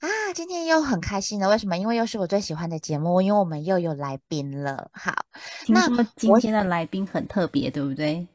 [0.00, 1.76] 啊，今天又很开心的，为什么？
[1.76, 4.90] 因为又是我最喜欢的节目，因为我们又有来宾了。
[4.92, 5.12] 好，
[5.66, 8.26] 听说今天的来宾很特别，对不对？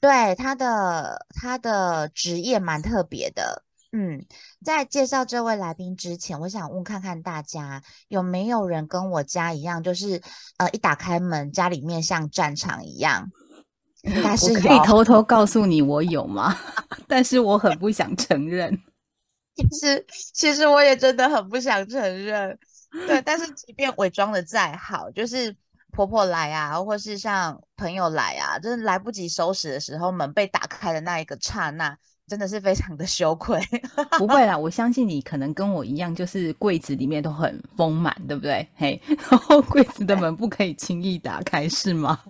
[0.00, 3.64] 对，他的他的职业蛮特别的。
[3.90, 4.22] 嗯，
[4.62, 10.20] 在介绍这位来宾之前，我想问看看大家有没有人跟我家一样，就是
[10.58, 13.30] 呃，一打开门，家里面像战场一样。
[14.02, 16.54] 应该是可以偷偷告诉你我有吗？
[17.08, 18.78] 但是我很不想承认。
[19.70, 22.56] 其实，其实我也真的很不想承认，
[23.08, 23.20] 对。
[23.22, 25.54] 但是， 即便伪装的再好，就是
[25.90, 31.96] 婆婆来啊，或是像朋友来啊，就是来不及收拾的时候，门被打开的那一个刹那，
[32.28, 33.60] 真的是非常的羞愧。
[34.16, 38.68] 不会啦，我相信你可能跟我一样，就是柜子里面都很丰满，对不对？
[38.76, 42.22] 嘿，然后柜子的门不可以轻易打开，是吗？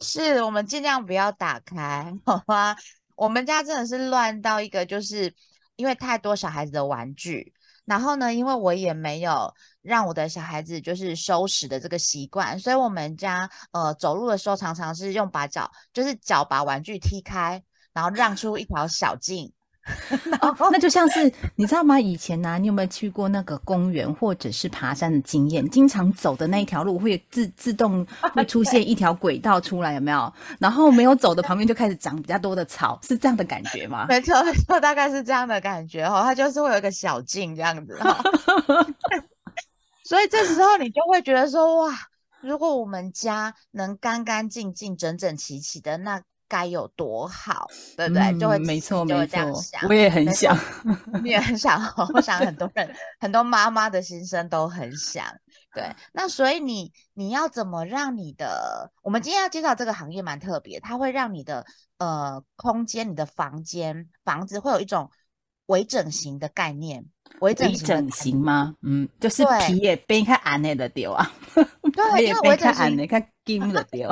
[0.00, 2.76] 是我们尽量不要打开，好吗？
[3.16, 5.34] 我们家真的是乱到一个就是。
[5.80, 7.54] 因为太多小孩子的玩具，
[7.86, 9.50] 然后呢，因为我也没有
[9.80, 17.62] 让我的小孩子就是收拾的这个习惯，所以我们家呃走路的时候常常是用把脚，就是脚把玩具踢开，
[17.94, 19.50] 然后让出一条小径。
[20.40, 21.98] 哦，那就像是你知道吗？
[21.98, 25.68] 以前呢，你有没有去过那个公园或者是爬山的经验？
[25.70, 30.32] 经常走的那一条路会自自动会出现一条轨道出来，有没有？
[30.58, 34.06] 然后没有走的旁边就开始长比较多的草，是这样的感觉吗？
[34.10, 36.22] 没错，没错，大概是这样的感觉哈。
[36.22, 37.98] 它就是会有一个小径这样子，
[40.04, 41.94] 所以这时候你就会觉得说，哇，
[42.40, 46.22] 如果我们家能干干净净、整整齐齐的那。
[46.50, 48.36] 该有多好，对不对？
[48.40, 49.38] 就会没错，没错。
[49.88, 50.58] 我也很想，
[51.22, 51.80] 你也很想。
[52.12, 55.24] 我想很多人，很多妈妈的心声都很想。
[55.72, 58.90] 对，那所以你你要怎么让你的？
[59.02, 61.64] 我们今天要介绍这个行业蛮特别，它会让你的
[61.98, 65.08] 呃空间、你的房间、房子会有一种
[65.66, 67.06] 微整形的概念。
[67.38, 68.74] 微整形整形吗？
[68.82, 74.10] 嗯，就是皮也变开暗的丢啊，对，因为微整形看金的丢。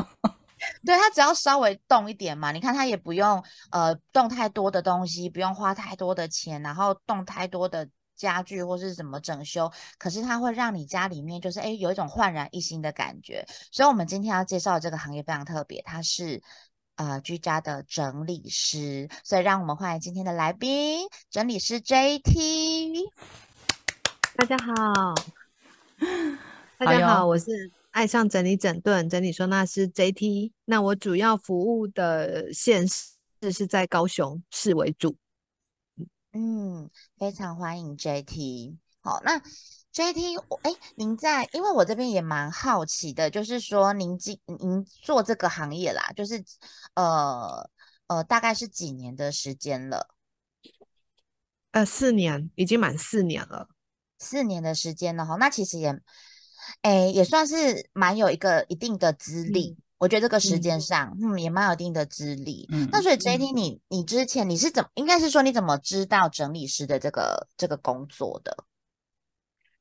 [0.85, 13.47] 对它只要稍微动一点嘛，你看它也不用呃动太多的东西，不用花太多的钱，然后动太多的家具或是什么整修，可是它会让你家里面就是哎有一种焕然一新的感觉。
[13.71, 16.43] 所以，我们今天要介绍的这个行业非常特别，它是
[16.97, 19.09] 呃居家的整理师。
[19.23, 23.05] 所以，让我们欢迎今天的来宾，整理师 JT。
[24.37, 25.15] 大家好，
[26.79, 27.78] 大家好，我是。
[27.91, 35.17] 爱上整理整顿整理收纳师 JT，那我主要服务的县市是在高雄市为主。
[36.33, 38.77] 嗯，非常欢迎 JT。
[39.01, 39.41] 好，那
[39.93, 46.45] JT，哎，您在，因为我这边也蛮好奇的，就是说您今您做这个行业啦，就是
[46.95, 47.69] 呃
[48.07, 50.15] 呃，大概是几年的时间了？
[51.73, 53.71] 呃，四年，已经满四年了。
[54.19, 55.99] 四年的时间了哈，那其实也。
[56.83, 62.67] 哎，也算是蛮有一个一定的资历，我觉得这个时间上，嗯，也蛮有一定的资历。
[62.71, 68.57] 嗯，那所以 JT，你你之前你是怎么，应该是说你怎么知道整理师的这个这个工作的？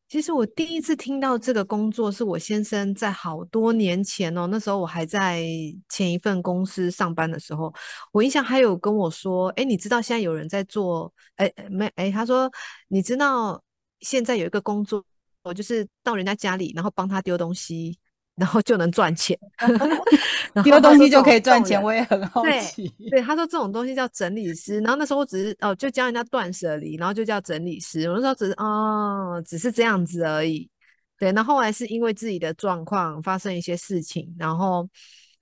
[0.09, 5.43] 其实我第一次听到这个工作，是我先生在好多年前哦，那时候我还在
[5.89, 7.73] 前一份公司上班的时候，
[8.13, 12.49] 我印象还有跟我说，哎，你知道现在有人在做，哎没，哎，他说
[12.87, 13.61] 你知道
[13.99, 15.03] 现在有一个工作。
[15.47, 17.97] 我就是到人家家里，然后帮他丢东西，
[18.35, 19.37] 然后就能赚钱。
[20.63, 22.87] 丢东西就可以赚钱，我也很好奇。
[23.11, 24.79] 对，他说这种东西叫整理师。
[24.79, 28.09] 然后那时候我只是哦，就教人家断舍离，然后就叫整理师。
[28.09, 30.69] 我那时候只是哦，只是这样子而已。
[31.17, 34.87] 对，那后来是因为自己的状况发生一些事情，然后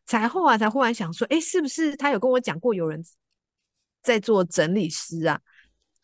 [0.05, 3.03] 才后来才忽然想说，哎，是不是他有跟我讲过有人
[4.01, 5.39] 在做整理师啊？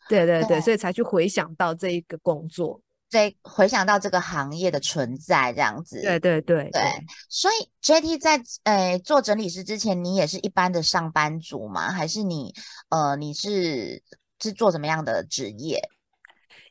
[0.08, 2.81] 对对对，所以才去回想到这一个工作。
[3.12, 6.82] 在回想到这个行业的存在，这样子，对对对对，
[7.28, 11.92] 所以 JT 在呃做整理师之前，你也是一般的上班族吗？
[11.92, 12.54] 还是你
[12.88, 14.02] 呃你是
[14.40, 15.78] 是做什么样的职业？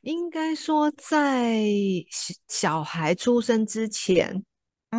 [0.01, 1.61] 应该说，在
[2.47, 4.43] 小孩出生之前，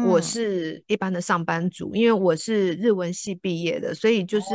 [0.07, 4.47] 我是一般的上班族，因为我是日文系毕业的，所以就是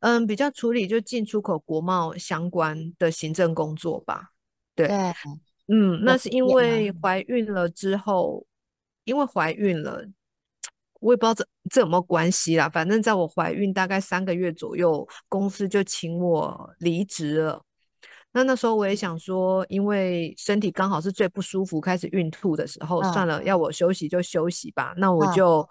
[0.00, 4.30] 嗯比较处理就进出口国贸相关的行政工作吧。
[4.74, 4.96] 对对。
[5.72, 8.44] 嗯，那是因为怀孕了之后，
[9.04, 10.04] 因为怀孕了，
[11.00, 12.68] 我也不知道这这有没有关系啦。
[12.68, 17.62] 反正在我怀孕大概三个月左右，公司就请我离职了。
[18.32, 24.94] 那那时候我也想说，因为身体刚好是最不舒服，开始孕吐的时候，算嗯了，要我休息就休息吧。
[24.96, 25.68] 那我嗯就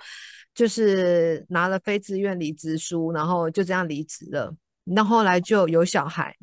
[0.53, 4.53] 就是拿了非自愿离职书，然后就这样离职了。
[4.83, 6.35] 那后来就有小孩，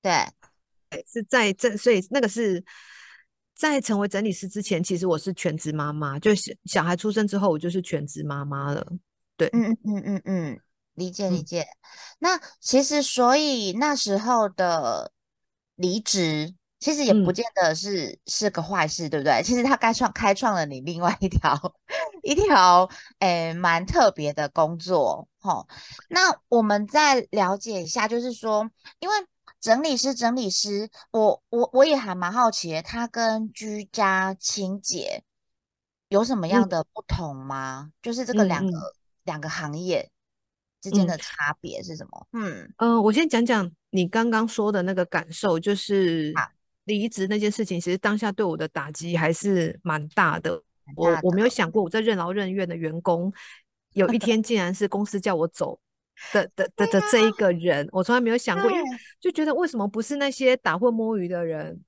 [0.00, 0.12] 对，
[1.12, 2.62] 是在这，所以那个是
[3.54, 8.86] 在成为整理师之前，其实我是全职妈妈，就是小孩出生之后，我就是全职妈妈了。
[9.36, 10.60] 对，嗯嗯嗯嗯嗯，
[10.94, 11.66] 理解理嗯解。
[12.18, 15.12] 那其实所以那时候的
[15.76, 19.42] 离职，其实也不嗯见得是是个坏事，对不对？
[19.42, 21.56] 其实他开创开创了你另外一条
[22.22, 22.88] 一条
[23.20, 25.66] 诶蛮特别的工作，吼。
[26.08, 28.68] 那我们再了解一下，就是说，
[29.00, 29.14] 因为
[29.62, 35.22] 整理师整理师，我我我也还蛮好奇的，他跟居家清洁
[36.08, 37.92] 有什么样嗯的不同吗？
[38.02, 38.82] 就是这个嗯两个嗯
[39.22, 40.10] 两个行业
[40.80, 42.26] 之间嗯的差别是什么？
[42.32, 46.34] 嗯，呃，我先讲讲你刚刚说的那个感受，就是
[46.82, 50.60] 离职那件事情，其实当下对我的打击还是蛮大的。
[50.84, 53.32] 蛮我我没有想过，我在任劳任怨的员工，
[53.92, 55.78] 有一天竟然是公司叫我走
[56.32, 58.82] 的的的的这一个人，我从来没有想过，因为
[59.20, 61.80] 就觉得为什么不是那些打混摸鱼的人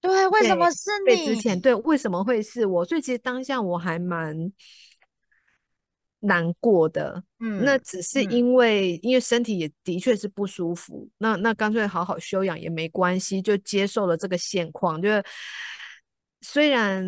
[0.00, 1.60] 对，为什么是被之前你？
[1.60, 2.84] 对，为什么会是我？
[2.84, 4.52] 所以其实当下我还蛮
[6.20, 7.22] 难过的。
[7.40, 15.00] 嗯那嗯只是嗯因为因为身体也的确是不舒服，那那干脆好好休养也没关系，就接受了这个现况。
[15.02, 15.22] 就是
[16.40, 17.04] 虽然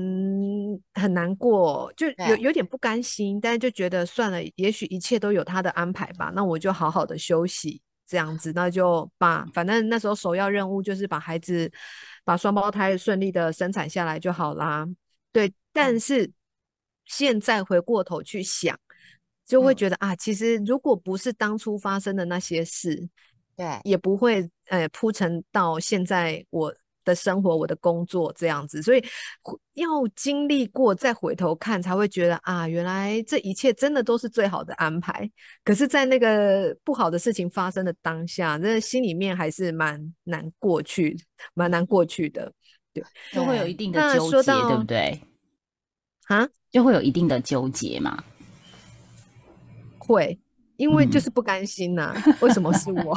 [0.94, 6.32] 很难过，就有有点不甘心，但是就觉得算了，也许一切都有他的安排吧。
[6.34, 11.70] 那我就好好的休息，这样子，那就把反正那时候首要任务就是把孩子
[12.24, 14.86] 把双胞胎顺利的生产下来就好啦。
[15.32, 16.30] 对，但嗯是
[17.04, 18.78] 现在回过头去想。
[19.46, 23.08] 就会嗯觉得啊，其实如果不是当初发生的那些事，
[23.56, 26.72] 对，也不会呃铺陈到现在我
[27.04, 28.82] 的生活、我的工作这样子。
[28.82, 29.04] 所以
[29.74, 35.30] 要经历过再回头看，才会觉得啊，原来这一切真的都是最好的安排。
[35.64, 41.16] 可是，在那个不好的事情发生的当下，那心里面还是蛮难过去，
[41.54, 42.52] 蛮难过去的
[43.32, 45.20] 就会有一定的纠结，对不对？
[46.26, 46.48] 啊。
[46.70, 48.22] 就会有一定的纠结嘛。
[49.98, 50.38] 会，
[50.76, 53.16] 因为就嗯是不甘心呐、为什么是我？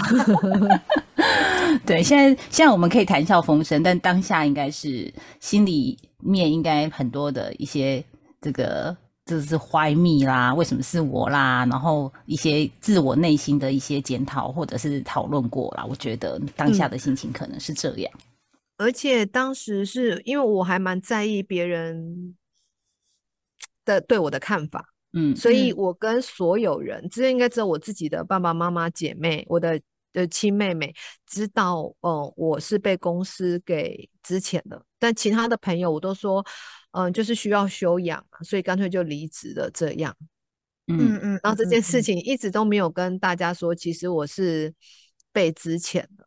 [1.85, 8.03] 对，现在现在我们可以谈笑风生，但当下应该是心里面应该很多的一些
[8.39, 8.95] 这个
[9.25, 11.65] 这是怀密啦，为什么是我啦？
[11.69, 15.85] 然后一些自我内心的一些检讨或者是讨论过啦。
[15.89, 18.11] 我觉得当下的心情可能是这样。
[18.77, 22.35] 而且当时是因为我还蛮在意别人
[23.85, 29.79] 的对我的看法，嗯所以嗯我跟所有人，这应该只有我自己的爸爸妈妈、姐妹，我的
[30.13, 30.93] 的亲妹妹
[31.25, 36.45] 知道，呃，我是被公司给支遣的，但其他的朋友我都说，
[36.91, 40.15] 嗯、就是需要休养，所以干脆就离职了这样。
[40.87, 44.73] 嗯嗯嗯，然后这件事情，情一直都没有跟大家说，其实我是
[45.31, 46.22] 被支遣的，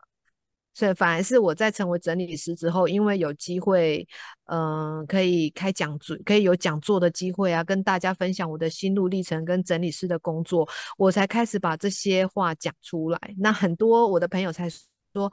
[0.77, 4.07] 所以反而是我在成为整理师之后，因为有机会，
[4.45, 10.69] 嗯、可以开讲座，可以有讲座的机会啊，跟大家分享我的心路历程跟整理师的工作，
[10.99, 13.19] 我才开始把这些话讲出来。
[13.39, 14.69] 那很多我的朋友才
[15.17, 15.33] 说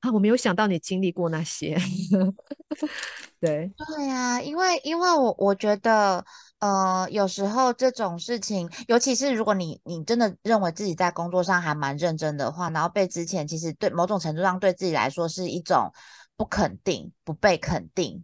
[0.00, 1.76] 啊，我没有想到你经历过那些，
[3.40, 6.24] 对，对呀、因为因为我我觉得，
[6.60, 15.90] 呃，有时候这种事情，尤其是如果你你真的认为自己在工作上还蛮认真的话，然后被之前其实对某种程度上对自己来说是一种
[16.36, 18.22] 不肯定、不被肯定。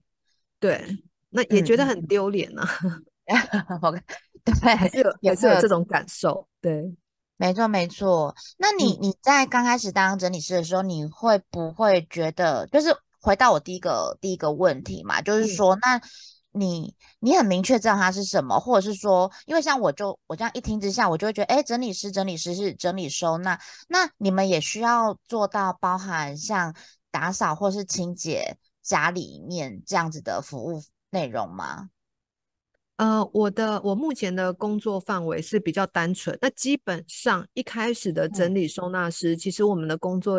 [0.59, 0.85] 对，
[1.31, 2.69] 那也觉得很丢脸啊，
[3.83, 3.90] 我
[4.45, 6.95] 对，还是有也还是有这种感受，对。
[7.41, 8.35] 没错，没错。
[8.59, 15.99] 那你嗯你在刚开始当整理师的时候，你会不会觉得，就是回到我第一个第一个问题嘛，就是嗯说，那
[16.53, 26.75] 你你很明确知道它是什么，或者是说，因为像我就我这样一听之下，我就会觉得，哎，整理师整理师是整理收纳，那你们也需要做到包含像
[27.11, 31.89] 打扫或是清洁家里面这样子的服务内容吗？
[33.00, 36.37] 呃，我的我目前的工作范围是比较单纯。
[36.42, 40.38] 那基本上一开始的整嗯理收纳师，其实我们的工作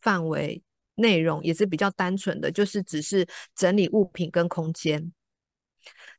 [0.00, 0.62] 范围
[0.94, 5.12] 内容也是比较单纯的，就是只是整理物品跟空间。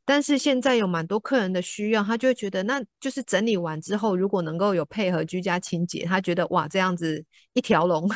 [0.04, 8.08] 但是现在有蛮多客人的需要，他就会觉得，那就是整理完之后，如果能够有配合居家清洁，他觉得哇，这样子一条龙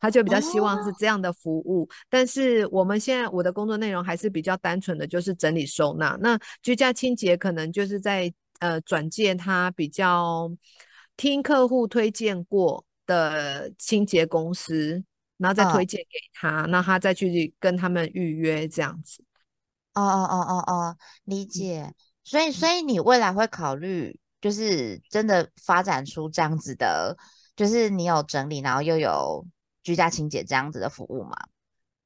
[0.00, 1.88] 他就比较希望是这样的服务。
[2.08, 6.16] 但是我们现在我的工作内容还是比较单纯的，就是整理收纳。
[6.20, 10.50] 那居家清洁可能就是在呃转介他比较
[11.16, 15.02] 听客户推荐过的清洁公司，
[15.36, 19.24] 然后再推荐给他，那他再去跟他们预约这样子。
[19.94, 21.92] 哦哦哦哦哦，理解。
[22.24, 27.16] 所以，所以你未来会考虑，就是真的发展出这样子的，
[27.62, 29.46] 就是你有整理，然后又有
[29.84, 31.36] 居家清洁这样子的服务吗？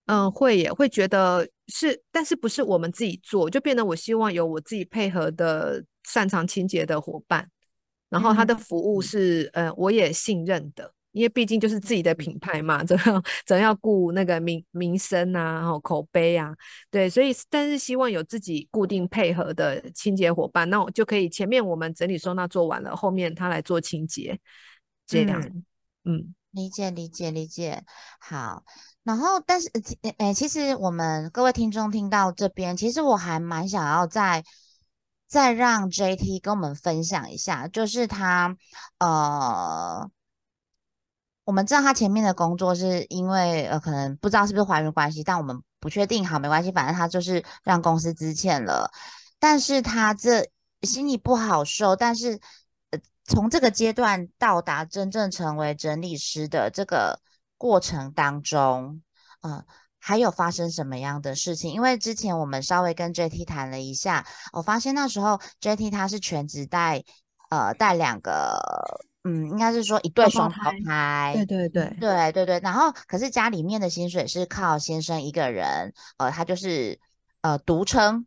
[0.04, 7.48] 嗯，会也会觉得是，但是不是我们自己做，就变得我希望有我自己配合的擅长清洁的伙伴，
[8.10, 10.92] 然后他的服务是，呃，我也信任的。
[11.12, 16.52] 因为毕竟就是自己的品牌嘛，总要总要顾那个名名声啊，然后口碑啊，
[16.90, 24.38] 对，所以但是希望有自己固定配合的清洁伙伴，那我就可以前面我们整理收纳做完了，后面他来做清洁，
[25.06, 25.40] 这样，
[26.04, 27.84] 嗯，理解理解理解，
[28.20, 28.64] 好，
[29.02, 29.70] 然后但是
[30.18, 34.44] 诶，其实我们各位听众听到这边，其实我还蛮想要再
[35.26, 38.56] 再让 JT 跟我们分享一下，就是他
[38.98, 40.10] 呃。
[41.44, 46.26] 我们知道他前面的工作是因为呃，可能不知道是不是怀孕关系，但我们不确定。
[46.26, 48.90] 好，没关系，反正他就是让公司资欠了。
[49.38, 50.44] 但是他这
[50.82, 51.94] 心里不好受。
[51.94, 52.40] 但是呃，
[53.24, 57.20] 从这个阶段到达真正成为整理师的这个
[57.56, 59.02] 过程当中，
[59.40, 59.64] 呃，
[59.98, 61.72] 还有发生什么样的事情？
[61.72, 67.02] 因为之前我们稍微跟 JT 谈了一下，我发现那时候 JT 他是全职带
[67.50, 68.60] 呃带两个。
[69.28, 72.60] 嗯，应该是说一对双胞胎，对对对对对对。
[72.60, 76.96] 然后，可是家里面的薪水是靠先生一个人，呃，他就是
[77.40, 78.24] 呃独撑，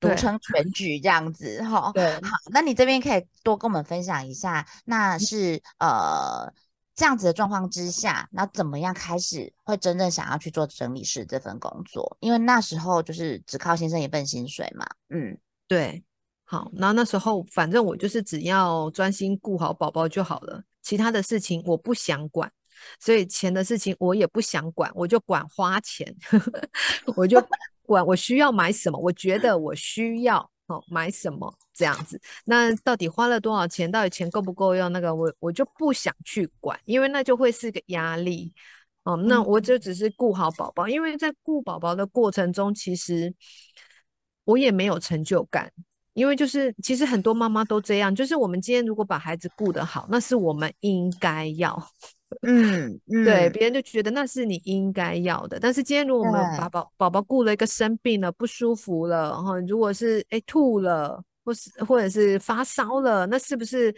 [0.00, 1.92] 独撑全局这样子哈。
[1.94, 6.52] 对，好，那你这边可以多跟我们分享一下，那是呃
[6.94, 12.16] 这样子的状况之下，那怎么样开始会真正想要去做整理师这份工作？
[12.20, 14.86] 因为那时候就是只靠先生一份薪水嘛。
[15.10, 15.38] 嗯，
[15.68, 16.02] 对。
[16.44, 22.50] 好，那那时候反正我就是只要专心顾好宝宝就好了，其他的事情我不想管，
[22.98, 26.12] 所以钱的事情我也不想管，我就管花钱，
[27.14, 27.40] 我就
[27.92, 38.52] 管我需要买什么，我觉得我需要哦买什么这样子，那到底花了多少钱，到底钱够不够用，那个我我就不想去管，因为那就会是个压力
[39.04, 39.16] 哦。
[39.16, 43.34] 那我就只是顾好宝宝，因为在顾宝宝的过程中，其实
[44.44, 45.72] 我也没有成就感。
[46.12, 51.80] 因为就是，其实很多妈妈都这样，就是我们今天如果把孩子顾得好，那是我们应该要，
[52.42, 55.58] 嗯，对，别人就觉得那是你应该要的。
[55.58, 63.94] 但是今天如果我们把宝宝宝顾了一个生病了、不舒服了，然后如果是哎吐了，或是或者是发烧了，那是不是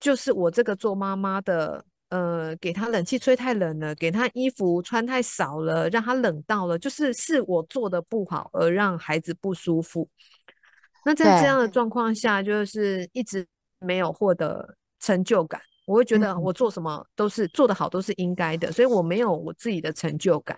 [0.00, 10.08] 就是我这个做妈妈的，呃，给他冷气吹太冷了，给他衣服穿太少了，让他冷到了，就是是我做的不好而让孩子不舒服。
[11.04, 13.46] 那在这样的状况下，就是一直
[13.78, 15.60] 没有获得成就感。
[15.84, 20.56] 我会觉得我做什么都是做得好，都是应该的，所以我没有我自己的成就感。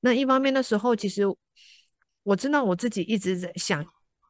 [0.00, 1.24] 那一方面的时候，其实
[2.22, 3.84] 我知道我自己一直在想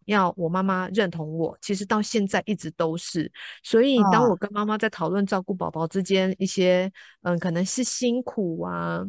[0.06, 3.30] 要我妈妈认同我，其实到现在一直都是。
[3.62, 6.90] 所以当我跟妈妈在讨论照顾宝宝之间一些，
[7.22, 9.04] 嗯，可能是辛苦啊，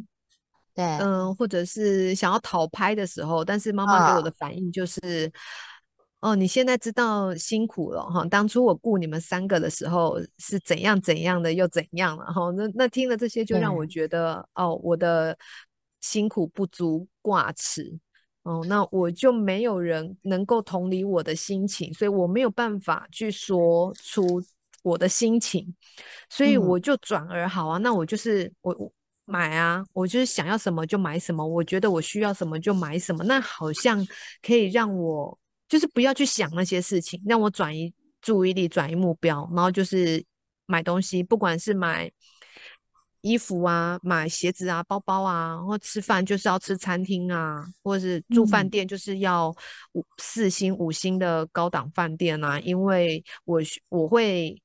[0.75, 4.99] 对，嗯，或者是想要讨拍的时候，但是妈妈给我的反应就是。
[4.99, 5.31] 哦，
[6.35, 8.23] 你现在知道辛苦了哈。
[8.25, 12.51] 当初我雇你们三个的时候是怎样怎样的，又怎样了哈？
[12.51, 15.35] 那那听了这些，就让我觉得哦，我的
[15.99, 17.91] 辛苦不足挂齿
[18.43, 18.63] 哦。
[18.69, 24.39] 那我就没有人能够同理我的心情，所以我没有办法去说出
[24.83, 25.75] 我的心情，
[26.29, 27.79] 所以我就转而好啊。
[27.79, 28.93] 那我就是我我
[29.25, 34.05] 买啊，我就是想要什么就买什么，我觉得我需要什么就买什么，那好像
[34.43, 35.35] 可以让我。
[35.71, 40.21] 就是不要去想那些事情，让我转移注意力，转移目标，然后就是
[40.65, 42.11] 买东西，不管是买
[43.21, 49.49] 衣服啊、买鞋子啊、包包啊，或吃饭就是要吃餐厅啊，或者是住饭店就是要
[49.93, 54.61] 五四星、五星的高档饭店啊，因为我我会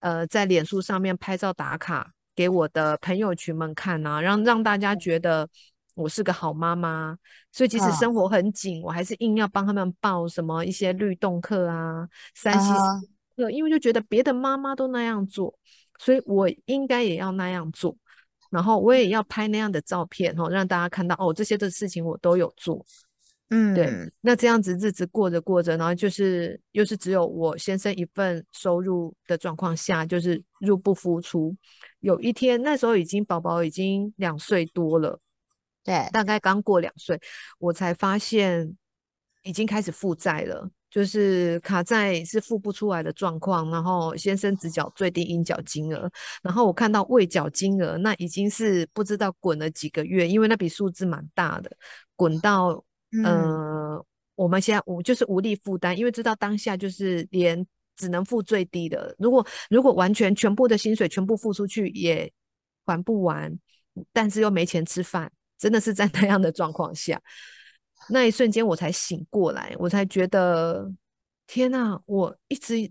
[0.00, 5.48] 呃在脸书上面拍照打卡给我的朋友群们看啊，让让大家觉得。
[6.00, 7.16] 我是个好妈妈，
[7.52, 12.72] 所以即使生活很紧，我还是硬要帮他们报什么一些律动课啊、三 C
[13.36, 15.54] 课，因为就觉得别的妈妈都那样做，
[15.98, 17.96] 所以我应该也要那样做，
[18.50, 22.84] 然后我也要拍那样的照片，哦，让大家看到哦，这些的事情我都有做。
[23.52, 31.52] 嗯对，嗯，那这样子日子过着过着，然后就是又是只有我先生一份收入的状况下，就是入不敷出。
[31.98, 35.18] 有一天，那时候已经宝宝已经两岁多了，
[35.84, 37.20] 对，大概刚过两岁，
[37.58, 38.76] 我才发现
[39.42, 43.70] 已经开始负债了，就是卡债是付不出来的状况。
[43.70, 46.10] 然后先生只缴最低应缴金额，
[46.42, 51.70] 然后我看到未缴金额，那已经是不知道滚了几个月，因为那笔数字蛮大的，
[52.16, 52.84] 滚到。
[53.12, 54.06] 嗯，呃，
[54.36, 62.32] 我们现在无就是无力负担，因为知道当下就是连只能付最低的，如果如果完全全部的薪水全部付出去也
[62.86, 63.52] 还不完，
[64.12, 65.28] 但是又没钱吃饭，
[65.60, 67.20] 真的是在那样的状况下，
[68.08, 70.90] 那一瞬间我才醒过来，我才觉得
[71.46, 72.90] 天呐，我一直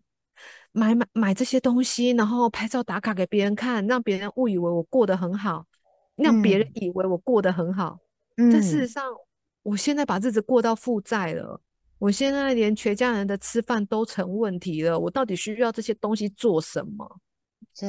[0.72, 5.66] 买买买这些东西，然后拍照打卡给别人看，让别人误以为我过得很好，
[6.16, 8.00] 让别人嗯以为我过得很好，
[8.38, 9.04] 但事实嗯，上。
[9.62, 11.62] 我现在把日子过到负债了，
[12.00, 14.98] 我现在连全家人的吃饭都成问题了。
[14.98, 17.20] 我到底需要这些东西做什么？
[17.78, 17.88] 对，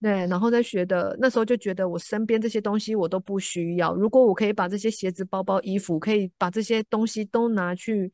[0.00, 3.94] 对，然后再觉得那时候就觉得我身边这些东西我都不需要。
[3.94, 8.12] 如果我可以把这些鞋子、包包、衣服，可以把这些东西都拿去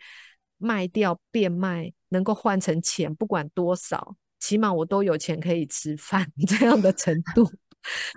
[0.56, 7.50] 卖掉、变卖，能够换成钱，不管多少，起码我都有钱可以吃饭 这样的程度。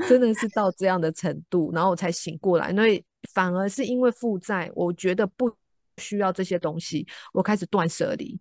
[0.07, 2.69] 真的是到这样的程度，然后我才醒过来。
[2.71, 5.53] 因为反而是因为负债，我觉得不
[5.97, 8.39] 需要这些东西，我开始断舍离。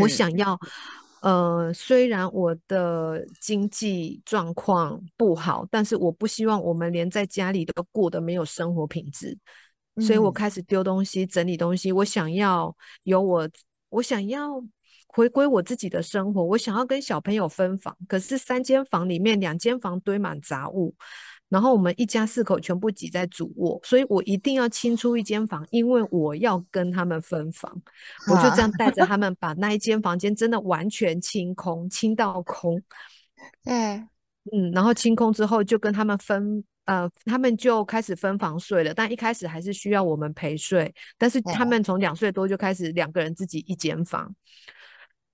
[0.00, 0.58] 我嗯想要，
[1.24, 9.34] 呃，虽然我的经济状况不好，但是我不希望我们连在家里都过得没有生活品质，
[10.02, 11.90] 所以我嗯开始丢东西、整理东西。
[11.92, 13.48] 我想要有我，
[13.88, 14.62] 我想要
[15.06, 20.94] 回归我自己的生活，我想要跟小朋友分房，可是三间房里面两间房堆满杂物。
[21.54, 27.80] 然后我们一家四口全部挤在主卧，所以我一定要清出一间房，因为我要跟他们分房。
[28.28, 32.82] 我就这样带着他们把那一间房间真的完全清空，清到空。
[33.62, 33.72] 对，
[34.50, 38.92] 嗯，然后清空之后就跟他们分，呃，他们就开始分房睡了。
[38.92, 44.34] 但一开始还是需要我们陪睡，但是他对们从两岁多就开始两个人自己一间房。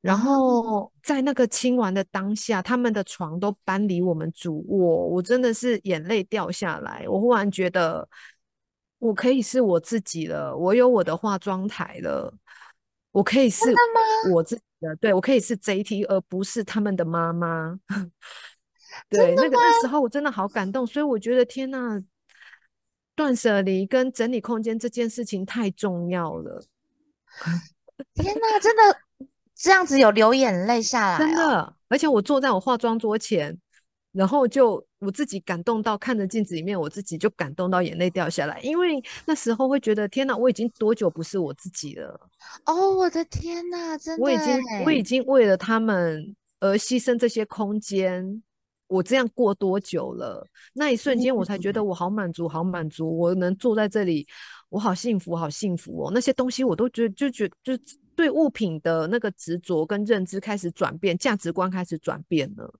[0.01, 7.05] 然哦后在那个清完的当下，他们的床都搬离我们主卧，我真的是眼泪掉下来。
[7.07, 8.09] 我忽然觉得，
[8.99, 12.33] 我可以是我自己了，我有我的化妆台了，
[13.13, 13.75] 我可以是
[14.33, 17.79] 我自己的，对，我可以是 JT，而不是他们的妈妈。
[19.09, 22.03] 对，那个那时候我真的好感动，所以我觉得天呐，
[23.15, 26.65] 断舍离跟整理空间这件事情太重要了。
[28.15, 29.01] 天呐，真的
[29.63, 33.55] 这样子有流眼泪下来哦，真的，而且我坐在我化妆桌前，
[34.13, 42.19] 然后就我自己感动到看着镜子里面，我自己就感动到眼泪掉下来，因为那时候会觉得天哪，我已经多久不是我自己了？
[42.65, 48.43] 哦，我的天哪，真的我已经我已欸经为了他们而牺牲这些空间，
[48.91, 50.45] 我这样过多久了？
[50.73, 54.27] 那一瞬间我才觉得我好满足，好满足，我能坐在这里，
[54.69, 56.11] 我好幸福，好幸福哦！
[56.13, 57.73] 那些东西我都觉得就觉就
[58.17, 62.75] 对物品的那个执着跟认知开始转变，价值观开始转变了。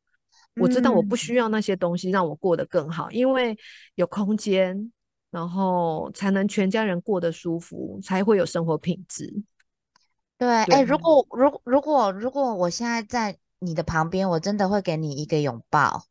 [0.57, 3.57] 我知道我不嗯需要那些东西让我过得更好，因为
[3.95, 4.93] 有空间，
[5.31, 9.33] 然后才能全家人过得舒服，才会有生活品质。
[10.37, 16.05] 对，哎，对如果如果如果如果我现在在你的旁边，我真的会给你一个拥抱，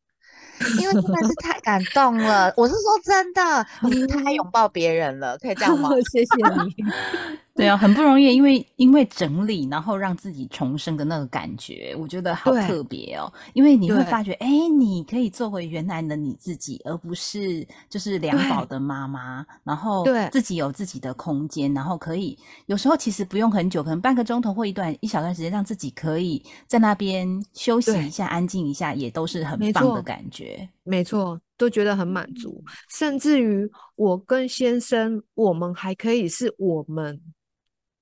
[0.79, 2.53] 因为真的是太感动了。
[2.55, 5.89] 我是说真的，你太拥抱别人了，可以这样吗？
[6.11, 6.75] 谢谢你。
[7.59, 13.29] 对啊，很不容易，因为因为整理，然后让自己重生的那个感觉，我觉得好特别哦。
[13.51, 14.05] 因为你会对。
[14.05, 20.29] 发觉，哎，你可以做回原来的你自己，而不是就是两宝的妈妈，然后对。
[20.31, 30.65] 自己有自己的空间，然后可以有时候其实不用很久，可能半个钟头或一段一小段时间，让自己可以在那边休息一下、安静一下，也都是很棒的感觉。
[30.85, 37.19] 没错，都觉得很满足，甚至于我跟先生，我们还可以是我们，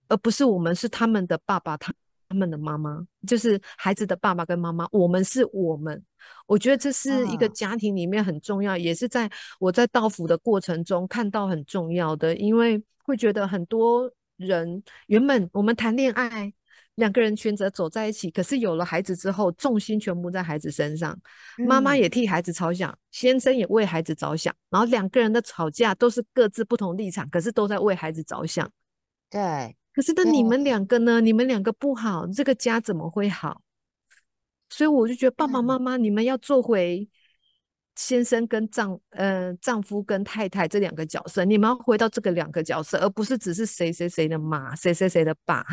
[0.08, 1.94] 而不是我们是他们的爸爸，他
[2.30, 6.04] 他们的妈妈，就是孩子的爸爸跟妈妈，我们是我们。
[6.46, 16.54] 我觉得这是一个嗯家庭里面很重要，也是在我在道府的过程中看到很重要的，因为会觉得很多人原本我们谈恋爱。
[16.96, 21.16] 两个人选择走在一起，可是有了孩子之后，重心全部在孩子身上，
[21.68, 28.68] 妈妈嗯也替孩子着想，先生也为孩子着想，然后两个人的吵架都是各自不同立场，可是都在为孩子着想。
[29.30, 31.20] 对，可是那你们两个呢？
[31.20, 33.64] 你们两个不好，这个家怎么会好？
[34.70, 37.10] 所以我就觉得爸爸嗯妈妈，你们要做回
[37.96, 45.66] 先生跟丈呃丈夫跟太太这两个角色，你们要回到这个两个角色，而不是只是谁谁谁的妈，谁谁谁的爸。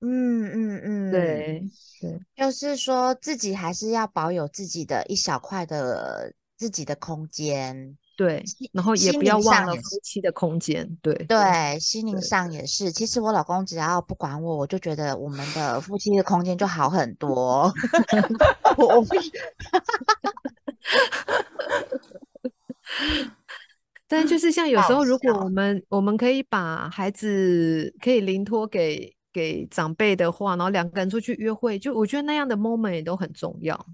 [0.00, 1.62] 嗯嗯嗯，对
[2.00, 7.96] 对，就是说自己还是要保有自己的一小块的自己的空间。
[8.16, 10.88] 对，然后也不要忘了夫妻的空间。
[11.02, 12.90] 对对，心灵上也是。
[12.90, 17.70] 其实我老公只要不管我，我就觉得我们的夫妻的空间就好很多。
[18.78, 19.14] 我我不
[24.08, 33.86] 但就是像有时候，如果我们我们可以把孩子可以临托给给长辈的话，然后两个人出去约会，就我觉得那样的 moment 也都很重要。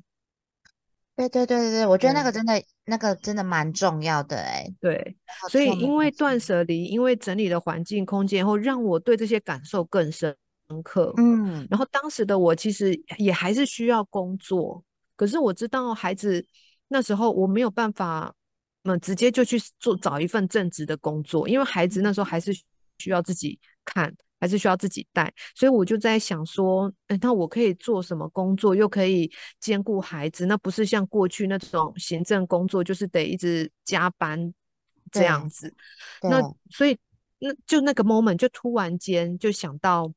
[1.15, 4.67] 对对对对对，我觉得那个真的那个真的蛮重要的哎。
[4.81, 5.17] 对，
[5.51, 10.35] 所以因为断舍离，因为整理的环境空间后，让我对这些感受更深
[10.83, 11.13] 刻。
[11.19, 14.83] 嗯然后当时的我其实也还是需要工作，
[15.15, 16.45] 可是我知道孩子
[16.89, 18.35] 那时候我没有办法，
[18.85, 22.53] 嗯，直接就去做找一份正职的工作，因为孩子那时候还是
[22.99, 30.47] 需要自己看，还是需要自己带，所以我就在想说，哎，那我可以做什么工作，又可以兼顾孩子？
[30.47, 34.53] 那不是像过去那种行政工作，就是得一直加班
[35.13, 35.73] 这样子。
[36.23, 36.99] 那所以
[37.39, 40.13] 那就那个 moment 就突然间就想到，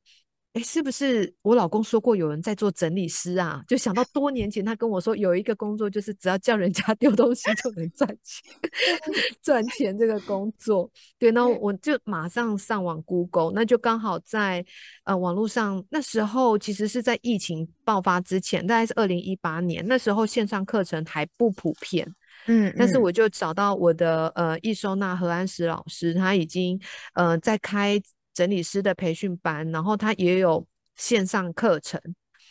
[0.56, 3.62] 哎，是不是我老公说过有人在做整理师啊？
[3.68, 8.54] 就想到多年前他跟我说有一个工作，就是只要叫人家 丢东西就能赚钱，
[9.42, 10.90] 赚钱这个工作。
[11.18, 14.64] 对，那我就马上上网 Google，那就刚好在
[15.04, 22.10] 呃网络上，那时候其实是在疫情爆发之前，大概是二零一八年，那时候线上课程还不普遍。
[22.46, 26.80] 嗯，嗯但是我就找到我的呃易收纳何安石老师，他已经
[27.12, 28.00] 呃在开
[28.36, 31.98] 整理师的培训班，然后他也有线上课程。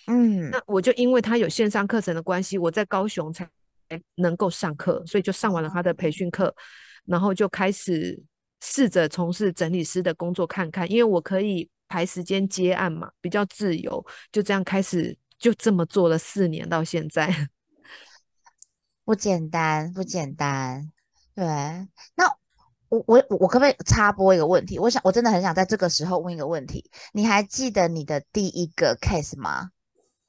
[0.07, 3.47] 嗯那我就因为他有线上课程的关系，我在高雄才
[4.15, 6.53] 能够上课，所以就上完了他的培训课，
[7.05, 8.19] 然后就开始
[8.61, 17.29] 试着从事整理师的工作看看，因为我可以排时间接案嘛，比较自由，就这样开始就这么做了四年到现在。
[19.05, 20.91] 不简单，不简单。
[21.35, 22.25] 对，那
[22.89, 24.77] 我我我可不可以插播一个问题？
[24.79, 29.71] 我想我真的很想在这个时候问一个问题，你还记得你的第一个 case 吗？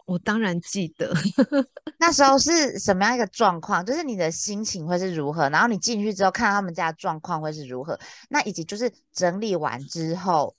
[0.07, 1.13] 我当然记得。
[1.99, 3.85] 那时候是什么样一个状况？
[3.85, 5.49] 就是你的心情会是如何？
[5.51, 7.99] 然后你进去之后看到他们家的状况会是如何？
[8.29, 10.55] 那以及就是整理完之后，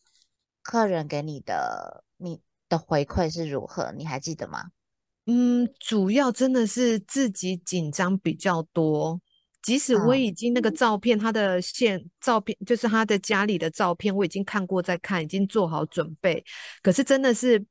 [0.62, 3.93] 客人给你的你的回馈是如何？
[3.95, 4.65] 你还记得吗？
[5.27, 9.21] 嗯，主要真的是自己紧张比较多。
[9.67, 16.41] 即使我嗯已经那个照片，他的现照片就是他的家里的照片，我已经看过再看，已经做好准备。
[16.82, 17.62] 可是真的是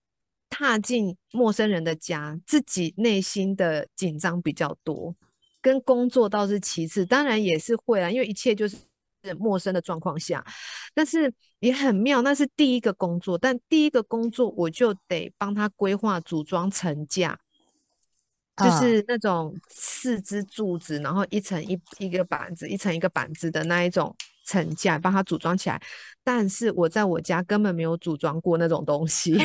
[0.50, 5.16] 踏进陌生人的家，自己内心的紧张比较多，
[5.62, 8.76] 跟工作倒是其次，当然也是会啊，因为一切就是
[9.38, 10.44] 陌生的状况下，
[10.92, 17.38] 但是也很妙，那是第一个工作，但第一个工作我就得帮他规划组装成架。
[18.56, 24.14] 就嗯是那种四支柱子，然后一层一一个板子，一层一个板子的那一种
[24.44, 25.80] 层架，帮它组装起来。
[26.24, 29.36] 但是我在我家根本没有组装过那种东西。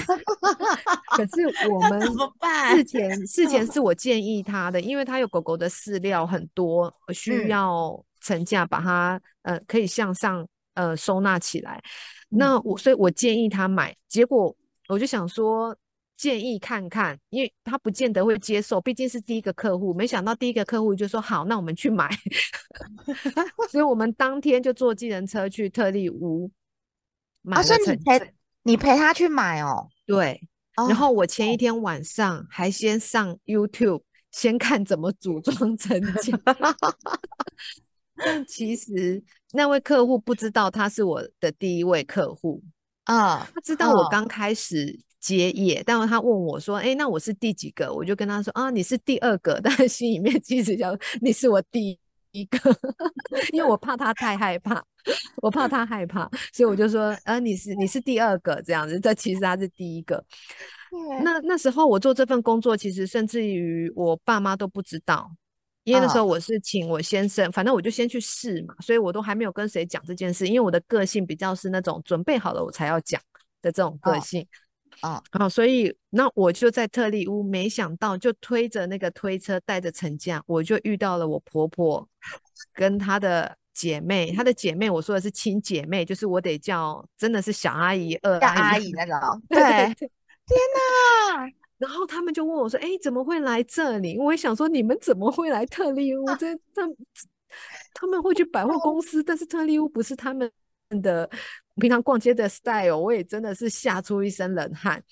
[1.15, 11.81] 可是我 们怎么办事前事前 是我建议他的，因为他有狗狗的饲料很多，需嗯要层架把它呃可以向上呃收纳起来。
[12.31, 14.55] 嗯那我所以我建议他买，结果
[14.87, 15.75] 我就想说。
[16.21, 19.91] 建议看看，因为他不见得会接受，毕竟是第一个客户。
[19.91, 22.07] 没想到第一个客户就说好，那我们去买。
[23.71, 26.51] 所以我们当天就坐计程车去特利屋
[27.41, 29.89] 买啊，所以你陪你陪他去买哦。
[30.05, 30.39] 对，
[30.77, 36.39] 哦然后我前一天晚上还先上 YouTube 先看怎么组装成家，
[38.15, 42.61] 但其实那位客户不知道他是我的第一位客户，
[43.05, 51.97] 啊，他知道我哦刚开始接业，但是他问我说：“哎，那我是第几个？”我就跟他说：“啊，你是第二个。”但是心里面其实想你是我第
[52.31, 52.57] 一个，
[53.53, 54.83] 因为我怕他太害怕，
[55.37, 60.21] 我怕他害怕，所以我就说：“呃，你是你是第二个这样子。”这其实他是第一个。
[61.23, 65.31] 那那时候我做这份工作，其实甚至于我爸妈都不知道，
[65.83, 73.21] 因为那时候哦我是请我先生，反正我就先去试嘛，所以我都还没有跟谁讲这件事，因为我的个性比较是那种准备好了我才要讲
[73.61, 74.45] 的这种个哦性。
[75.01, 82.07] 哦，好，所以那我就在特利屋，没想到就推着那个推车，带着层架，我就遇到了我婆婆
[82.73, 89.17] 跟她的姐妹，她的姐妹，我说的是亲姐妹，就是我得叫真的是小阿姨、二阿姨那种。
[89.49, 90.59] 对天
[91.37, 91.51] 哪！
[91.77, 96.25] 然后他们就问我说：“哎，怎么会来这里？”我也想说：“你们怎么会来特利屋？
[96.35, 96.87] 这他
[97.93, 100.51] 他们会去百货公司，但是特利屋不是他们
[101.01, 101.27] 的
[101.81, 105.03] 平常逛街的 style。”我也真的是吓出一身冷汗。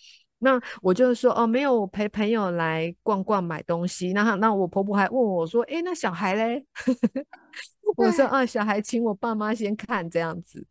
[0.41, 6.65] 那我就是说：“哦，没有陪朋友来逛逛买东西。”那那我婆婆还问我说：“哎，那小孩嘞？”
[7.97, 10.65] 我说：“啊，小孩请我爸妈先看这样子。”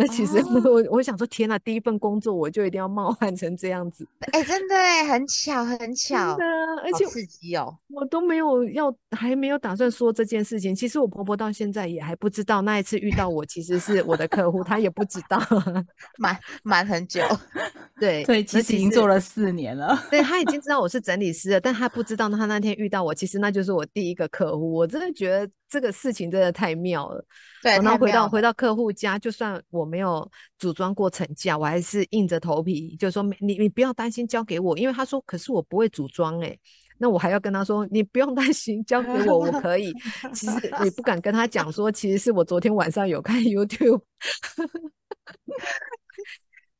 [0.00, 1.58] 那其实 我我想说，天哪！
[1.58, 7.76] 第一份工作我就一定要冒汗成这样子，哎，真的哎，很巧，很巧， 真的，而且刺激哦！
[7.88, 10.72] 我都没有要，还没有打算说这件事情。
[10.72, 15.36] 其实我婆婆到现在也还不知道，那一次遇到我其实是我的客户，她也不知道，
[16.18, 17.20] 瞒瞒很久。
[17.98, 20.00] 对对，其实已经做了四年了。
[20.08, 24.72] 对她已经知道我是整理师了，但她不知道，她那天遇到我，其实那就是我第一个客户。
[24.72, 27.24] 我真的觉得这个事情真的太妙了。
[27.62, 30.28] 对，然后回到回到客户家，就算我没有
[30.58, 36.56] 组装过成架，我还是硬着头皮就说你你不要担心，交给我，因为他说可是我不会组装哎，
[36.98, 39.92] 那我还要跟他说你不用担心，交给我我可以。
[40.32, 40.52] 其实
[40.82, 44.00] 你不敢跟他讲说，其实是我昨天晚上有看 YouTube，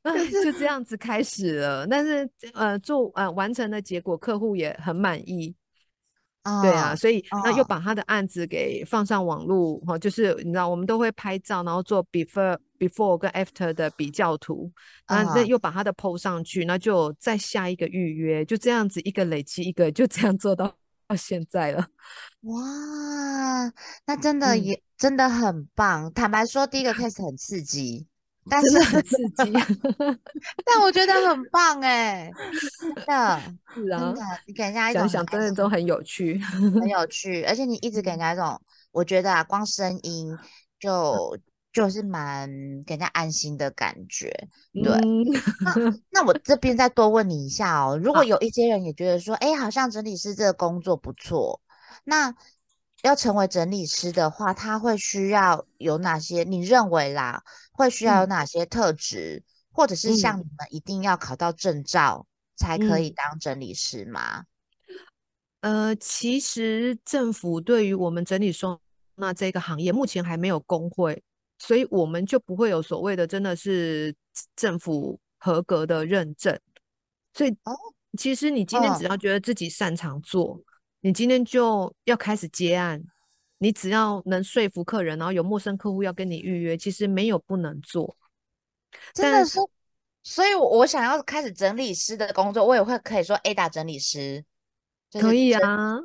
[0.02, 1.86] 那就这样子开始了。
[1.86, 5.54] 但是呃做呃完成的结果，客户也很满意。
[6.62, 14.70] 对啊，所以那又把他的案子给放上网络哈，就是你知道，我们都会拍照，然后做 before before 跟 after 的比较图，
[15.06, 20.74] 啊，那又把他的 PO 上去，那就再下一个预约，就这样子一个累积一个，就这样做到
[21.06, 21.86] 到现在了。
[22.42, 22.60] 哇，
[24.06, 26.12] 那真的也真的很棒。
[26.12, 28.07] 坦白说，第一个 case 很刺激。
[28.48, 29.52] 但是很刺激，
[30.64, 32.30] 但我觉得很棒哎，
[32.80, 33.40] 真的，
[33.74, 37.04] 是啊，真的，你给人家一种想想真的都很有趣，很有。
[37.10, 38.60] 趣，而且你一直给人家一种，
[38.92, 40.36] 我觉得啊，光声音
[40.78, 41.36] 就
[41.72, 42.48] 就是蛮
[42.84, 44.30] 给人家安心的感觉。
[44.74, 44.92] 对，
[45.64, 45.74] 那
[46.10, 51.60] 那我这边再多问你一下哦，如果有一些人也觉得说，哎，好像整理师这个工作不错，
[52.04, 52.34] 那
[53.02, 56.44] 要成为整理师的话，他会需要有哪些？
[56.44, 57.42] 你认为啦？
[57.72, 64.44] 会需要有哪些特质，或者是像你们一定要考到证照才可以当整理师吗？
[65.60, 68.80] 呃，其实政府对于我们整理收
[69.16, 71.22] 纳这个行业，目前还没有工会，
[71.58, 74.14] 所以我们就不会有所谓的真的是
[74.54, 76.58] 政府合格的认证。
[77.34, 77.56] 所以，
[78.16, 80.60] 其实你今天只要觉得自己擅长做，
[81.00, 83.02] 你今天就要开始接案。
[83.60, 88.16] 你只要能说服客人，然后有陌生客户要跟你预约，其实没有不能做。
[89.12, 89.58] 真的是，
[90.22, 94.44] 所以我想要开始整理师的工作，我也会可以说 A 打整理师，
[95.20, 95.98] 可以啊，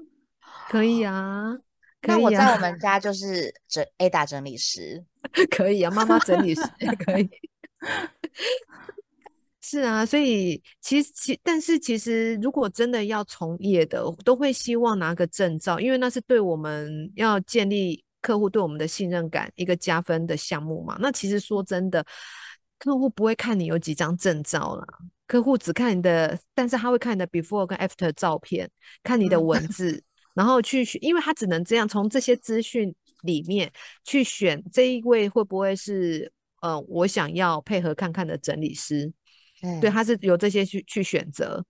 [0.68, 1.56] 可以啊。
[2.02, 5.06] 那我在我们家就是整 A 打整理师，
[5.52, 7.30] 可以啊，妈妈整理师也可以。
[9.66, 20.98] 是啊，所以其实其但是其实如果真的要从业的，都会希望拿个证照，因为那是对我们要建立客户对我们的信任感一个加分的项目嘛。
[21.00, 22.06] 那其实说真的，
[22.78, 24.86] 客户不会看你有几张证照啦，
[25.28, 28.70] 客户只看你的，但是他会看你的 before 跟 after 照片，
[29.02, 33.72] 看你的文字，然后去选，因为他只能这样从这些资讯里面
[34.04, 36.30] 去选这一位会不会是
[36.62, 39.14] 呃我想要配合看看的整理师。
[39.80, 41.64] 对，他是有这些去去选择，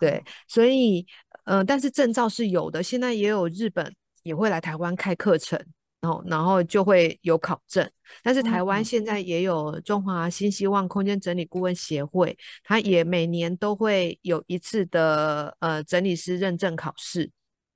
[0.00, 1.06] 对，所以，
[1.44, 5.62] 嗯，但是证照是有的，现在也有日本也会来台湾开课程，
[6.00, 7.86] 然后然后就会有考证，
[8.22, 17.30] 但是台湾现在也有中华新希望空间整理顾问协会，它也每年都会有一次的呃整理师认证考试，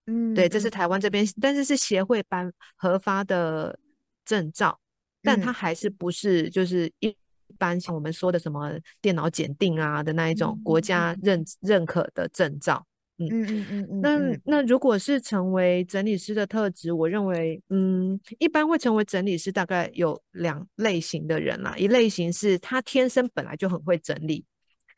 [0.06, 3.78] 嗯，对，这是台湾这边，但是是协会颁核发的
[4.24, 4.80] 证照，
[5.22, 7.14] 但它还是不是就是一。
[7.62, 12.84] 一般像我们说的什么电脑检定啊的那一种国家认认可的证照，
[13.18, 13.28] 嗯。
[13.30, 24.44] 嗯嗯嗯，那那如果是成为整理师的特质，我认为，嗯，一般会成为整理师大概有两类型的人啦，一类型是他天生本来就很会整理，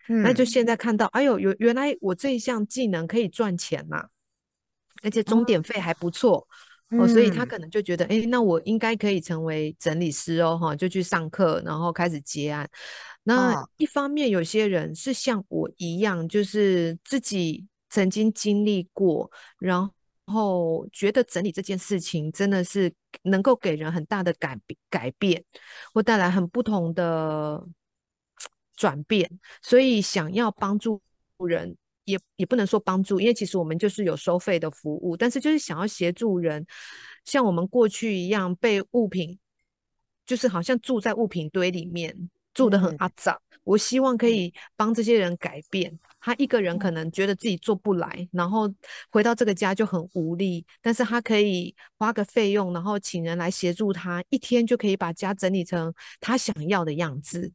[0.06, 4.06] 那就现在看到，哎呦，原原来我这一项技能可以赚钱呐，
[5.02, 6.38] 而且钟点费还不错。
[6.38, 6.46] 哦，
[6.90, 12.68] 所以他可能就觉得，哎，那我应该可以成为整理师哦，哈，就去上课，然后开始接案。
[13.24, 19.90] 那一方面，有些人是像我一样，就是自己曾经经历过，然
[20.26, 22.92] 后觉得整理这件事情真的是
[23.22, 24.56] 能够给人很大的改
[24.88, 25.42] 改变，
[25.92, 27.66] 或带来很不同的
[28.76, 29.28] 转变，
[29.62, 31.02] 所以想要帮助
[31.38, 31.76] 人。
[32.04, 36.66] 也也不能说帮助，因为其实我们就是有收费的服务，但是就是想要协助人，
[37.24, 39.38] 像我们过去一样被物品，
[40.26, 43.40] 就是好像住在物品堆里面，住的很嗯阿杂。
[43.64, 45.98] 我希望可以帮这些人改变。
[46.20, 48.70] 他一个人可嗯能觉得自己做不来，然后
[49.10, 57.50] 回到这个家就很无力，但是他可以花个费用，然后请人来协助他，一天就可以把家整理成他想要的样子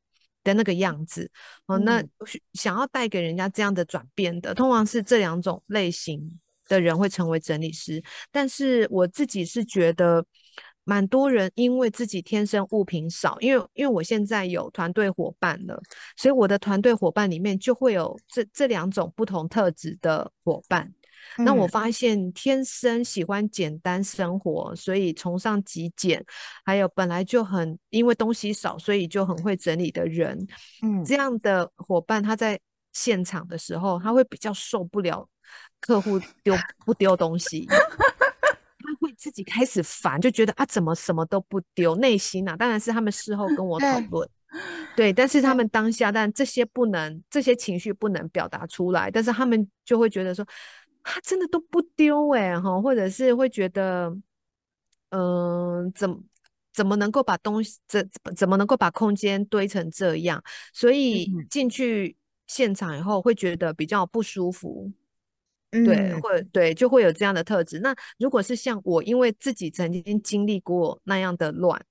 [0.49, 1.29] 的那个样子。
[1.67, 2.03] 哦，那
[2.53, 8.03] 想要带给人家这样的转变的，通常是这两种类型的人会成为整理师。
[8.31, 10.25] 但是我自己是觉得，
[10.83, 15.79] 蛮多人因为自己天生物品少，因为因为我现在有团队伙伴了，
[16.17, 20.91] 所以我的团队伙伴里面就会有这这两种不同特质的伙伴。
[21.37, 21.69] 那我嗯。
[21.69, 26.23] 发现天生喜欢简单生活，所以崇尚极简，
[26.65, 30.47] 还有本来就很因为东西少，所以就很会整理的人，
[30.81, 31.03] 嗯。
[31.05, 32.59] 这样的伙伴他在
[32.93, 35.27] 现场的时候，他会比较受不了
[35.79, 37.65] 客户丢不丢东西，
[38.79, 44.07] 他会自己开始烦，就觉得啊怎么什么都不丢，内心啊当然是他们事后跟我讨对。
[44.09, 44.29] 论。
[44.95, 45.57] 对，但是他对。
[45.57, 50.43] 们当下，但这些不能，这些情绪不能表达出来，但是他们就会觉得说，
[51.03, 54.15] 他真的都不丢哎、哈，或者是会觉得，
[55.09, 56.19] 嗯、怎么
[56.73, 60.43] 怎么能够把东西，怎怎么能够把空间堆成这样？
[60.73, 62.15] 所以嗯进去
[62.47, 64.91] 现场以后会觉得比较不舒服，
[65.71, 67.79] 对，嗯或者对，就会有这样的特质。
[67.79, 71.83] 那如果是像我，因为自己曾经经历过那样的乱。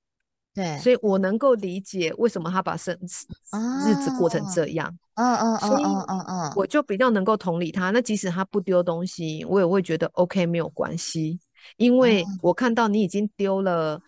[0.58, 7.90] 对，所以我能够理解为什么他把生日子过成哦这样，嗯嗯嗯嗯嗯嗯，我就比较能够同理他。
[7.92, 11.38] 那即使他不丢东西，我也会觉得 OK 没有关系，
[11.76, 12.26] 因为哦。
[12.42, 14.00] 我看到你已经丢了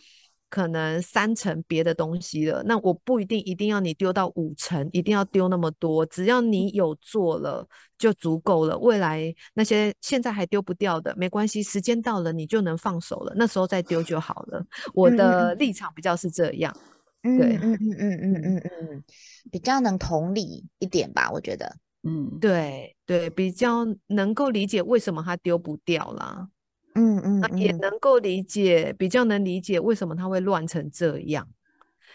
[0.50, 8.76] 可能三成别的东西了，那我不一定一定要你丢到五成，一定要丢那么多，只要你有做了就足够了。
[8.76, 14.62] 未来那些现在还丢不掉的没关系，时间到了你就能放手了，那时候再丢就好了。
[14.92, 16.76] 我的嗯立场比较是这样。
[17.22, 19.04] 嗯对嗯嗯嗯嗯嗯嗯，
[19.52, 21.70] 比较能同理一点吧，我觉得。
[22.02, 26.48] 嗯，对对，比较能够理解为什么他丢不掉啦，
[26.94, 27.78] 嗯嗯那也嗯。
[27.80, 31.48] 能够理解，比较能理解为什么他会乱成这样。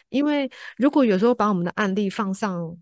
[0.09, 2.77] 因为如果有时候把我们的案例放上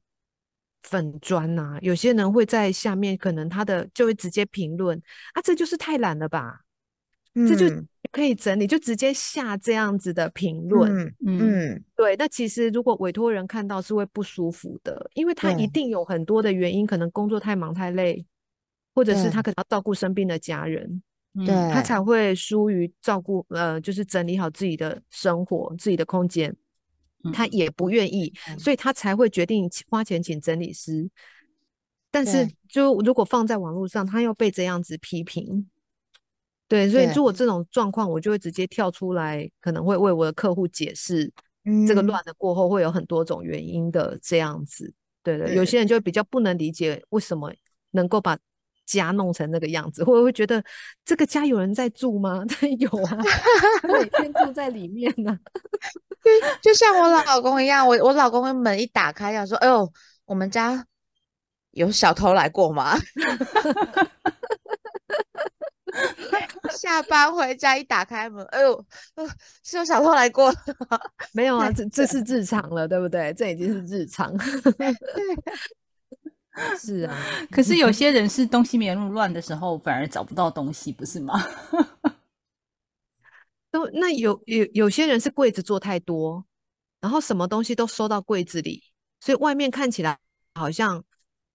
[0.84, 5.02] 粉砖呐、有些人会在下面可能他的就会直接评论
[5.34, 6.62] 啊，这就是太懒了吧，
[7.46, 7.88] 这就嗯。
[8.12, 10.92] 可以整理，就直接下这样子的评论。
[10.92, 11.16] 嗯。
[11.20, 11.40] 嗯。
[11.40, 18.26] 嗯对，那其实如果委托人看到是会不舒服的，因为他一定有很多的原因，可能工作太忙太累，
[18.96, 21.02] 或者是他可能要照顾生病的家人，
[21.36, 26.56] 嗯对他才会疏于照顾，呃，就是整理好自己的生活、自己的空间，
[27.34, 31.10] 他嗯也不愿意，嗯所以他才会决定花钱请整理师。
[32.12, 35.68] 但是就如果放在网络上，他又被这样子批评。
[36.68, 41.32] 对，所以如果这种状况，我就会直接跳出来，可能会为我的客户解释
[41.88, 44.94] 这个嗯乱的过后会有很多种原因的这样子。
[45.24, 47.52] 对的，有嗯些人就比较不能理解为什么
[47.92, 48.38] 能够把
[48.86, 50.64] 家弄成那个样子，或者会觉得
[51.06, 52.44] 这个家有人在住吗？
[52.80, 53.18] 有啊，
[53.84, 55.38] 我每天住在里面呢、
[56.62, 59.92] 就像我老公一样，我我老公门一打开，要说：“哎呦，
[60.26, 60.86] 我们家
[61.72, 62.98] 有小偷来过吗？”
[66.76, 69.26] 下班回家一打开门，哎呦，呃
[69.64, 70.52] 是有小偷来过。
[71.34, 73.32] 没有啊，对这这是日常了，对不对？
[73.34, 74.34] 这已经是日常。
[76.80, 77.18] 是啊，
[77.50, 81.34] 可是有些人是东西没有那么乱的时候，反而找不到东西，不是吗？
[83.72, 86.46] 都那有有有些人是柜子做太多，
[87.02, 88.84] 然后什么东西都收到柜子里，
[89.20, 90.20] 所以外面看起来
[90.54, 91.04] 好像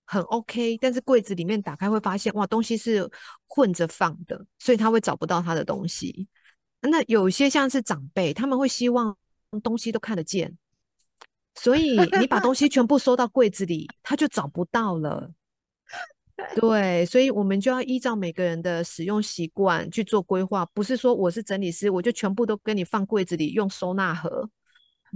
[0.05, 3.09] 很 OK，但是柜子里面打开会发现，哇，东西是
[3.47, 6.27] 混着放的，所以他会找不到他的东西。
[6.81, 9.17] 那有些像是长辈，他们会希望
[9.63, 10.59] 东西都看得见，
[11.61, 15.31] 所以你把东西全部收到柜子里，他就找不到了。
[16.55, 24.49] 对，所以我们就要依照每个人的使用习惯去做规划，不是说我是整理师，我就全部都跟你放柜子里用收纳盒。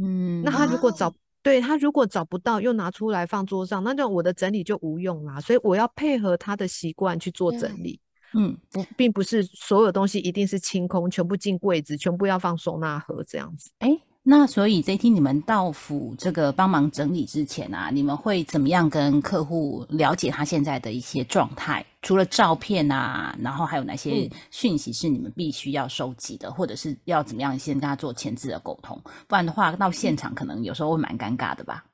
[0.02, 5.40] 嗯，那他如果哦找，对，他如果找不到，又拿出来放桌上，那就我的整理就无用啦。
[5.40, 8.00] 所以我要配合他的习惯去做整理，
[8.35, 13.70] 嗯，不，并不是所有东西一定是清空，全部进柜子，全部要放收纳盒这样子。
[13.78, 21.85] 哎，那所以这一天你们到府这个帮忙整理之前啊，你们会怎么样跟客户了解他现在的一些状态？
[22.03, 28.97] 除了照片啊，然后还有哪些嗯讯息是你们必须要收集的，或者是要怎么样先跟他做前置的沟通？
[29.27, 31.85] 不然的话，到现场可能有时候会蛮尴尬的吧？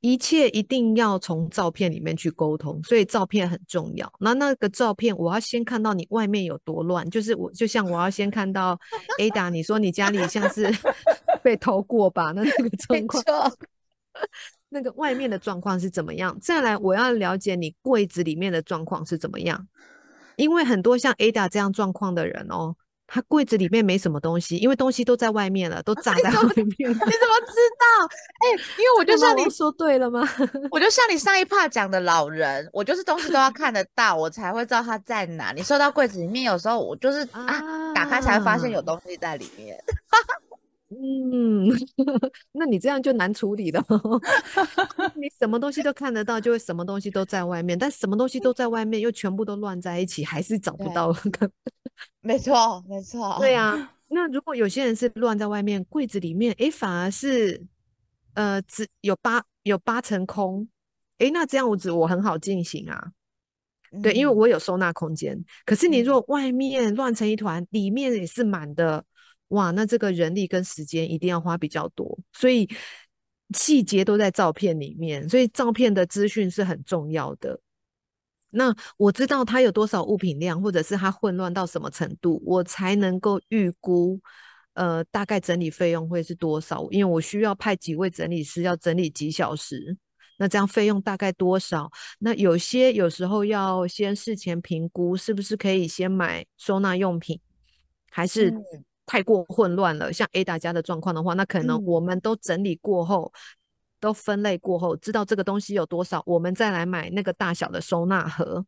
[0.00, 4.10] 一切一定要从照片里面去沟通，所以照片很重要。
[4.18, 8.76] 那那个照片，我要先看到你外面有多乱，就是我就像我要先看到
[9.18, 10.74] Ada，你说你家里像是
[11.46, 12.32] 被偷过吧？
[12.32, 13.22] 那那个 状况，
[14.68, 16.36] 那个外面的状况是怎么样？
[16.42, 19.68] 再来，我要了解你柜子里面的状况是怎么样，
[20.34, 22.74] 因为很多像 Ada 这样状况的人哦，
[23.06, 26.90] 他柜子里面没什么东西，因为东西都在外面了，都长在外面。
[26.90, 27.06] 你怎么
[27.46, 27.86] 知道？
[28.42, 30.28] 哎、因为我就像你说对了吗？
[30.72, 35.52] 我就像你上一趴讲的老人，我就是东西都要看得到，我才会知道他在哪。
[35.52, 39.78] 你收到柜子里面，有时候我就是啊，打开才会发现有东西在里面。
[40.88, 41.68] 嗯，
[42.52, 44.20] 那你这样就难处理了哦。
[45.16, 51.12] 你什么东西都看得到，就会什么东西都在外面，但什么东西都在外面，又全部都乱在一起，还是找不到。
[52.20, 53.36] 没错，没错。
[53.40, 57.60] 对啊，那如果有些人是乱在外面，柜子里面，哎，反而是
[58.34, 60.68] 呃只有八有八成空，
[61.18, 63.10] 哎，那这样子我很好进行啊。
[64.02, 65.42] 对，因为嗯我有收纳空间。
[65.64, 69.02] 可是你嗯如果外面乱成一团，里面也是满的，
[69.48, 72.18] 哇，那这个人力跟时间一定要花比较多。
[72.32, 72.68] 所以
[73.54, 77.60] 细节都在照片里面，所以照片的资讯是很重要的。
[78.50, 84.18] 那我知道它有多少物品量，或者是它混乱到什么程度，我才能够预估，
[84.72, 86.86] 呃，大概整理费用会是多少？
[86.90, 89.96] 因为我需要派几位整理师，要整理几小时，
[90.38, 91.90] 那这样费用大概多少？
[92.18, 97.38] 那有些有时候要先事前评估，是不是可以先买收纳用品，
[98.10, 98.52] 还是
[99.06, 100.12] 太过混乱了？
[100.12, 103.32] 像 A 大家的状况的话，那可能嗯我们都整理过后，
[104.00, 108.66] 都分类过后，知道这个东西有多少，我们再来买那个大小的收纳盒。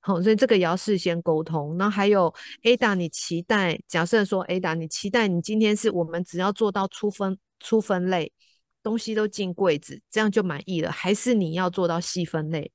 [0.00, 1.76] 好，所以这个也要事先沟通。
[1.76, 8.32] 那还有 Ada，你期待，假设说 Ada，你期待你今天是我们只要做到出分出分类，
[8.82, 12.72] 东西都进柜子，这样就满意了，还是你要做到细分类？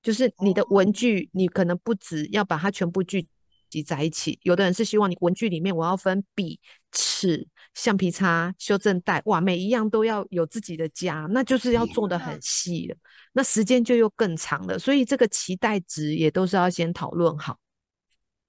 [0.00, 3.26] 就是你的文具，你可能不止要把它全部聚
[3.74, 4.38] 集在一起。
[4.42, 6.60] 有的人是希望你文具里面我要分笔、
[6.92, 7.44] 尺、
[7.74, 12.96] 橡皮擦、修正带，哇，每一样都要有自己的家，那就是要做的很细了，
[13.32, 14.78] 那时间就又更长了。
[14.78, 17.58] 所以这个期待值也都是要先讨论好。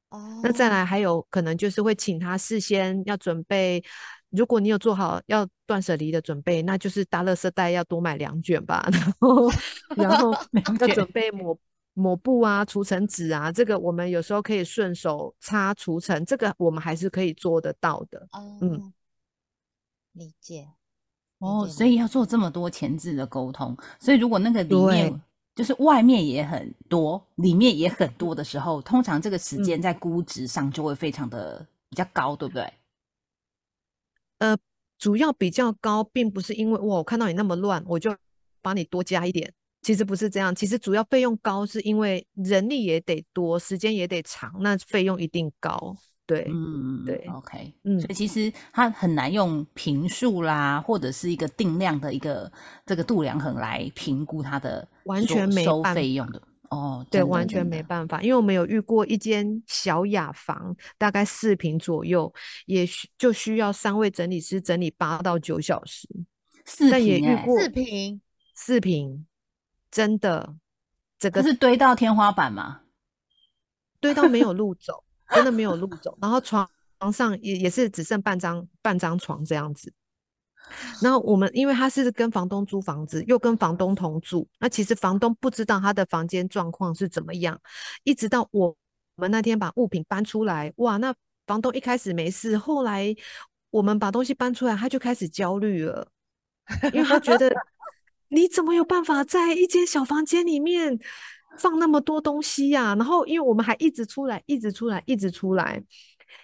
[0.09, 3.84] 哦那再哦来还有可能就是会请他事先要准备，
[4.30, 9.51] 如果你有做好要断舍离的准备，那就是大垃圾袋要多买两卷吧，然后
[9.97, 11.57] 然后 两要准备抹
[11.95, 18.27] 抹布啊、除尘纸啊，这个我们有时候可以顺手擦除尘，这个我们还是可以做得到的。
[18.61, 18.93] 嗯哦，
[20.11, 20.67] 理解。
[21.39, 25.21] 哦，所以要做这么多前置的沟通，所以如果那个里面
[25.53, 32.73] 就是外面也很多，里面也很多的时候，通常这个时间嗯在估值上就会非常的比较高，对不对？
[34.39, 34.57] 呃，
[34.97, 38.15] 主要比较高，并不是因为哇，我看到你那么乱，我就
[38.61, 39.53] 帮你多加一点。
[39.86, 45.95] 其实不是这样，其实主要费用高，是因为人力也得多，时间也得长，那费用一定高。
[46.25, 52.51] 对，嗯，对，OK，嗯所以其实它很难用平数啦，或者是一个定量的一个
[52.83, 55.63] 这个度量衡来评估它的完全没
[55.93, 62.33] 费用的哦，对，完全没办法，因为我们有遇过一间小雅房，大概四平左右，
[62.65, 66.09] 也需就需要三位整理师整理八到九小时，
[66.65, 68.21] 四平四平，
[68.55, 69.27] 四平，
[69.95, 70.55] 真的，
[71.17, 72.81] 这个是堆到天花板吗？
[74.01, 76.69] 堆到没有路 走，真的没有路走，然后床
[76.99, 79.93] 床上也也是只剩半张半张床这样子。
[81.01, 87.57] 然后我们因为他是跟房东租房子，又跟房东同住，那其实房东不知道他的房间状况是怎么样，
[88.03, 88.67] 一直到我
[89.15, 91.15] 我们那天把物品搬出来，哇，那
[91.47, 93.15] 房东一开始没事，后来
[93.69, 96.05] 我们把东西搬出来，他就开始焦虑了，
[96.91, 97.49] 因为他觉得
[98.36, 100.99] 你怎么有办法在一间小房间里面
[101.57, 105.81] 放那么多东西呀、然后因为我们还一直出来，一直出来，一直出来，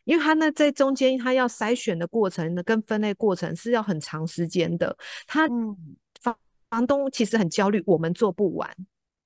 [0.05, 4.95] 因为他呢在中间他要筛选的过程呢，跟分类过程是要很长时间的。
[5.27, 5.75] 他嗯
[6.21, 6.37] 房
[6.69, 8.69] 房东其实很焦虑，我们做不完，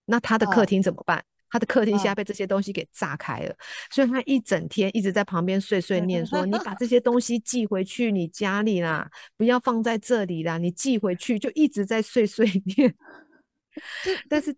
[0.05, 1.23] 那他的客哦厅怎么办？
[1.55, 3.55] 他的客厅现哦在被这些东西给炸开了，
[3.89, 12.45] 所以他一整天一直在旁边碎碎念说：“你把这些东西寄回去你家里啦，不要放在这里啦，你寄回去。”就一直在碎碎
[12.75, 12.93] 念。
[14.29, 14.53] 但是，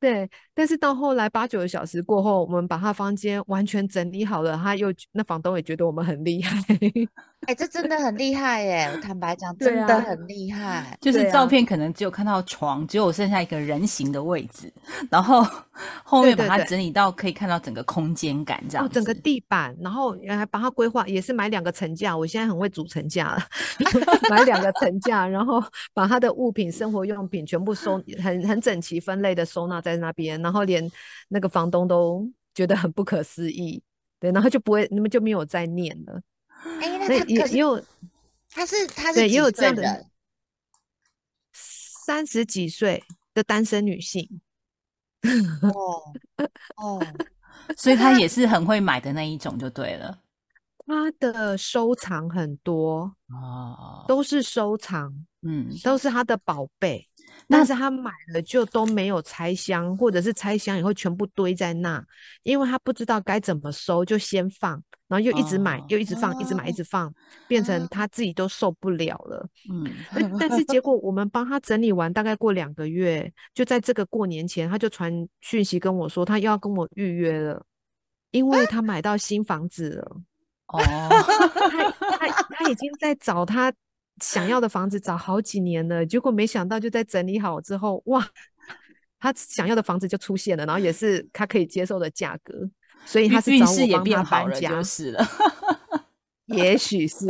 [0.00, 6.58] 对，但是到后来八九个小时过后，我们把他房间完全整理好了，他又那房东也觉得我们很厉害。
[7.46, 8.90] 哎、这真的很厉害耶！
[8.92, 10.96] 我坦白讲，对真的啊很厉害。
[11.00, 14.72] 就是照片可能只有看到床，只有剩下一个人形的位置，
[15.10, 15.46] 然后
[16.02, 22.16] 后面把它整理到可以看到整个空间感这样哦，整个地板，然后还把它规划，也是买两个层架。
[22.16, 23.38] 我现在很会组层架了，
[24.28, 25.62] 买两个层架，然后
[25.94, 30.88] 把他的物品、生活用品全部收很很整齐分类的收纳在那边，然后连
[31.26, 32.24] 那个房东都
[32.54, 33.82] 觉得很不可思议，
[34.20, 36.22] 对，然后就不会，那么就没有再念了。
[36.80, 37.82] 哎、那那他也也有
[38.48, 40.06] 他是他是对也有这样的
[41.52, 43.02] 三十几岁
[43.34, 44.40] 的单身女性。
[45.62, 46.14] 哦
[46.76, 47.02] 哦，
[47.76, 50.20] 所以他也是很会买的那一种，就对了。
[50.86, 57.08] 他的收藏很多，哦，都是收藏，嗯，都是他的宝贝。
[57.48, 62.04] 那但是他买了就都没有拆箱，或者是拆箱以后全部堆在那，
[62.42, 67.12] 因为他不知道该怎么收，就先放，然后又一直买，哦又一直放，一直买，一直放，
[67.46, 69.48] 变成他自己都受不了了。
[69.70, 77.64] 嗯，呃但是结果我们帮他整理完，大概过两个月，就在这个过年前，他就传讯息跟我说，他又要跟我预约了，
[78.32, 80.16] 因为他买到新房子了。
[80.66, 83.72] 哦，他他他已经在找他
[84.22, 88.26] 想要的房子找好几年了，结果没想到就在整理好之后，哇，
[89.18, 92.54] 他想要的房子就出现了，然后也是他可以接受的价格，
[93.04, 95.26] 所以他是运找我也变帮他搬好了，就，是了。
[96.54, 97.26] 也许是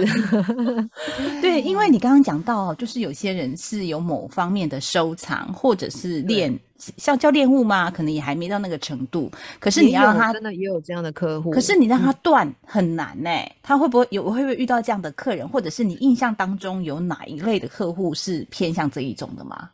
[1.41, 6.55] 对，因为你刚刚讲到，就是有些人是有某方面的收藏，或者是恋，
[6.99, 9.31] 像叫恋物嘛，可能也还没到那个程度。
[9.59, 13.31] 可是你要让他真的也有这样的客户，可是你让他断很难呢、
[13.63, 19.71] 他会不会有会不会遇到这样的客人，或者是你印象当中有哪一类的客户是偏向这一种的吗？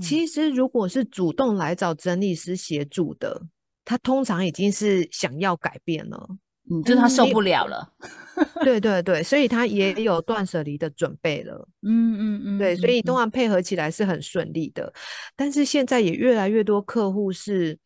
[0.00, 3.42] 其实如果是主动来找整理师协助的，
[3.84, 6.28] 他通常已经是想要改变了。
[6.70, 7.92] 嗯，就是他受不了了。
[8.64, 11.68] 对对对，所以他也有断舍离的准备了。
[11.82, 14.92] 嗯嗯嗯，对，所以都通常配合起来是很顺利的。
[15.36, 17.78] 但是现在也越来越多客户是，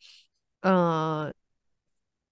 [0.63, 1.31] 呃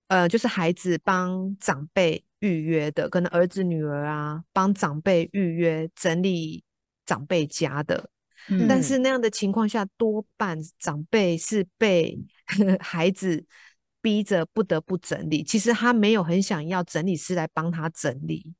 [0.08, 6.64] 呃，就是孩子帮长辈预约的，可能儿子女儿啊帮长辈预约整理
[7.04, 8.10] 长辈家的。
[8.48, 12.16] 嗯但是那样的情况下，多半长辈是被
[12.80, 13.44] 孩子
[14.06, 15.42] 逼着不得不整理。
[15.42, 18.54] 其实他没有很想要整理师来帮他整理，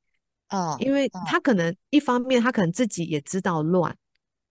[0.48, 3.96] 哦，因为哦他可能一方面他可能自己也知道乱，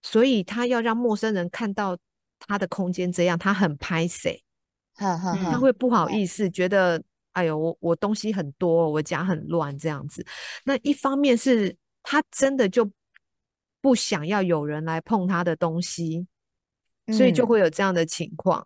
[0.03, 1.97] 所以他要让陌生人看到
[2.39, 4.41] 他的空间这样，他很拍谁，
[4.97, 10.25] 他会不好意思，觉得哎呦我我东西很多，我家很乱这样子。
[10.63, 12.89] 那一方面是他真的就
[13.81, 16.25] 不想要有人来碰他的东西，
[17.11, 18.65] 所以就嗯会有这样的情况。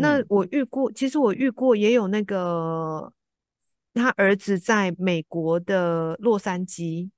[0.00, 3.12] 那嗯我遇过，其实我遇过也有那个
[3.92, 7.10] 他儿子在美国的洛杉矶，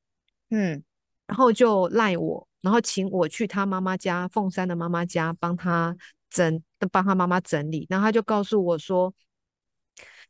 [0.51, 0.83] 嗯
[1.27, 5.97] 然后就赖我，然后请我去他妈妈家，凤山的妈妈家帮他
[6.31, 7.87] 整，帮他妈妈整理。
[7.89, 9.13] 然后他就告诉我说，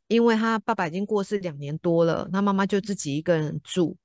[0.07, 3.95] 因为他爸爸已经过世两年多了，他妈妈就自己一个人住，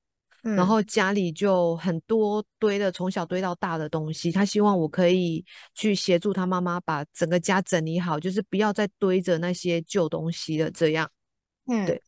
[0.43, 11.09] 然嗯后家里就很多堆的从小堆到大的东西，他希望我可以去协助他妈妈把整个家整理好，就是不要再堆着那些旧东西了，这样。
[11.67, 12.01] 嗯对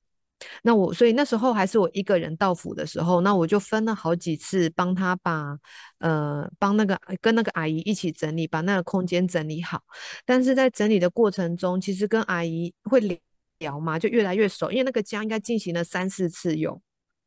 [0.63, 5.57] 那我所以那时候还是我一个人到府的时候，那我就分了好几次帮他把
[5.99, 9.81] 呃帮那个跟那个阿姨一起整理，把那个空间整理好。
[10.25, 13.17] 但是在整理的过程中，其实跟阿姨会聊
[13.59, 16.81] 聊嘛，就越来越熟，因为那个家应该进行了三四次有。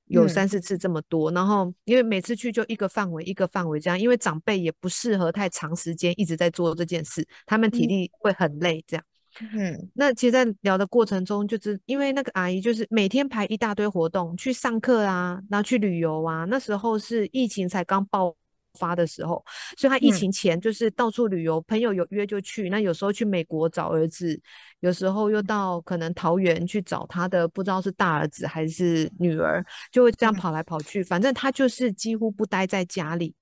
[0.09, 9.05] 有嗯三四次这么多，然后因为每次去就一个范围一个范围这样，因为长辈也不适合太长时间一直在做这件事，他们体嗯力会很累这样。
[9.53, 16.45] 嗯那其实，在聊的过程中，就是因为那个阿姨就是每天排一大堆活动，去上课啊，然后去旅游啊。
[16.47, 18.35] 那时候是疫情才刚爆
[18.79, 19.45] 发的时候，
[19.77, 22.71] 所以他疫嗯情前就是到处旅游，朋友有约就去。
[22.71, 24.41] 那有时候去美国找儿子，
[24.81, 31.03] 有时候又到可能桃园去找他的不知道是大儿子还是女儿，就会这样嗯跑来跑去。
[31.03, 33.35] 反正他就是几乎不待在家里。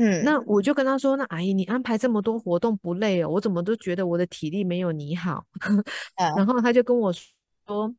[0.00, 3.28] 嗯，那我就跟他说：“那阿姨，你安排这么多活动不累哦？
[3.28, 5.44] 我怎么都觉得我的体力没有你好。”
[6.16, 7.92] 然呃后他就跟我说：“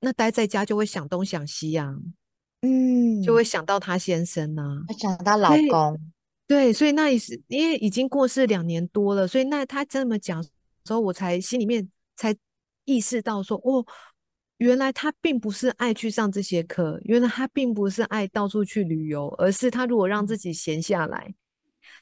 [0.00, 1.94] 那待在家就会想东想西呀、
[2.64, 6.00] 嗯，就会想到他先生呐、会想到老公，
[6.46, 10.48] 对，所以那也是因为已经过世两年多了，所以那他这么讲之
[10.92, 11.86] 后，我才心里面
[12.16, 12.34] 才
[12.86, 13.84] 意识到说，哦，
[14.56, 21.34] 原来他并不是爱去上这些课，原来他并不是爱到处去旅游，而是他如果让自己闲下来，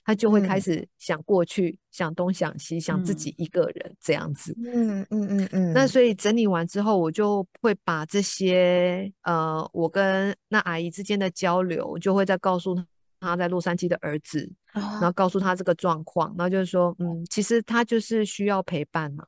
[0.04, 0.60] 他就会开嗯。
[0.60, 3.16] 始想过去，想东想西，想自嗯。
[3.16, 4.52] 己一个人这样子。
[4.58, 12.86] 嗯嗯嗯嗯，那所以整理完之后，我就会把这些呃，我跟那阿姨之间的交流，就会再告诉他
[13.20, 19.24] 他在洛杉矶的儿子，然后啊，告诉他这个状况，然后就是说，嗯，其实他就是需要陪伴嘛。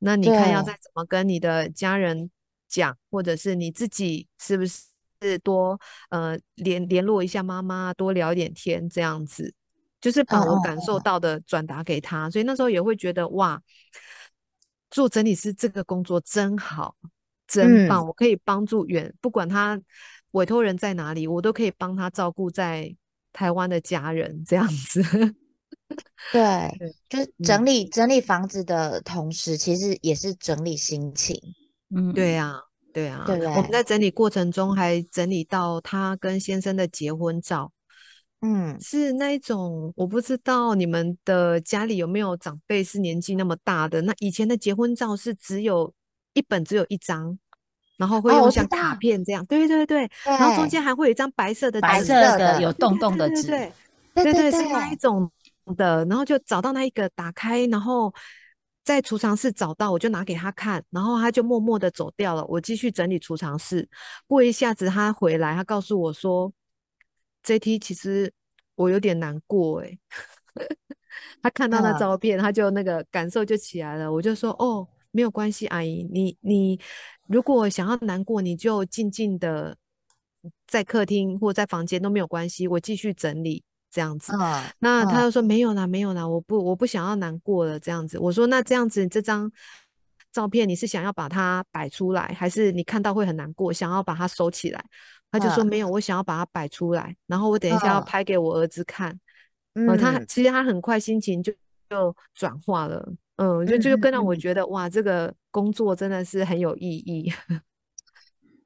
[0.00, 2.30] 那你看要再怎么跟你的家人
[2.68, 5.78] 讲，或者是你自己是不是多
[6.10, 9.54] 呃联联络一下妈妈，多聊一点天这样子，
[10.00, 12.30] 就是把我感受到的转达给他。
[12.30, 13.60] 所以那时候也会觉得哇，
[14.90, 16.96] 做整理师这个工作真好，
[17.46, 19.80] 真嗯棒，我可以帮助远，不管他
[20.32, 22.94] 委托人在哪里，我都可以帮他照顾在
[23.32, 25.02] 台湾的家人这样子。
[26.32, 31.40] 对，对就是嗯整理整理房子的同时，其实也是整理心情。
[31.94, 32.60] 嗯，对啊，
[32.92, 37.72] 对啊，对不我们在整理过程中还整理到他跟先生的结婚照，
[38.40, 44.00] 嗯，是那一种，我不知道你们的家里有没有长辈是年纪那么大的。
[44.02, 45.92] 那以前的结婚照是只有
[46.34, 47.36] 一本，只有一张，
[47.96, 53.72] 然后会用像卡片这样，对对对，然后中间还会有一张白色的白色的的有洞洞的纸，对
[54.14, 55.28] 对对对对，对是那一种
[55.76, 58.14] 的，然后就找到那一个，打开，然后
[58.84, 62.44] 在储藏室找到，我就拿给他看，然后他就默默的走掉了。
[62.46, 63.88] 我继续整理储藏室，
[64.28, 66.52] 过一下子他回来，他告诉我说
[67.44, 68.32] ，JT 其实
[68.74, 69.98] 我有点难过诶、
[71.42, 74.12] 他看到那嗯照片，他就那个感受就起来了。
[74.12, 76.78] 我就说哦，没有关系，阿姨，你你
[77.26, 79.76] 如果想要难过，你就静静的
[80.66, 84.32] 在客厅或在房间都没有关系，我继续整理这样子。
[84.34, 88.18] 嗯，那他嗯就说没有啦，没有啦，我不我不想要难过了这样子。
[88.18, 89.50] 我说那这样子这张
[90.30, 94.84] 照片你是想要把它摆出来，还是你看到会很难过，想要把它收起来？
[95.30, 99.18] 他就说嗯没有，我想要把它摆出来，然后我等一下要嗯拍给我儿子看。
[99.74, 101.52] 嗯，他嗯其实他很快心情就
[101.88, 103.06] 就转化了，
[103.36, 107.32] 嗯，就就更让我嗯觉得哇，这个工作真的是很有意义。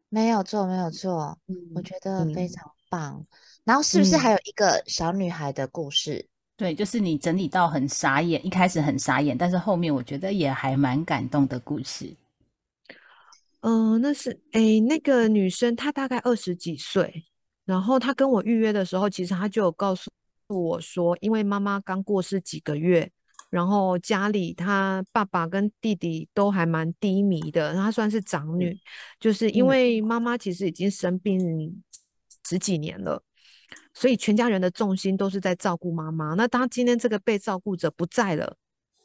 [0.09, 1.39] 没有错，没有错，
[1.75, 3.27] 我嗯觉得非嗯常棒。
[3.65, 6.29] 然后是不是嗯还有一个小女孩的故事？
[6.57, 12.15] 对，就是你整理到很傻眼，一开始很傻眼，但是后面我觉得也还蛮感动的故事。
[13.63, 17.25] 嗯、那是诶，那个女生她大概二十几岁，
[17.65, 20.11] 然后她跟我预约的时候，其实她就有告诉
[20.49, 23.11] 我说，因为妈妈刚过世几个月，
[23.51, 28.77] 然后家里她爸爸跟弟弟都还蛮低迷的，她算是长女，
[29.21, 31.83] 就是因嗯为妈妈其实已经生病
[32.47, 33.23] 十几年了。
[33.95, 36.35] 所以全家人的重心都是在照顾妈妈。
[36.35, 38.57] 那当今天这个被照顾者不在了，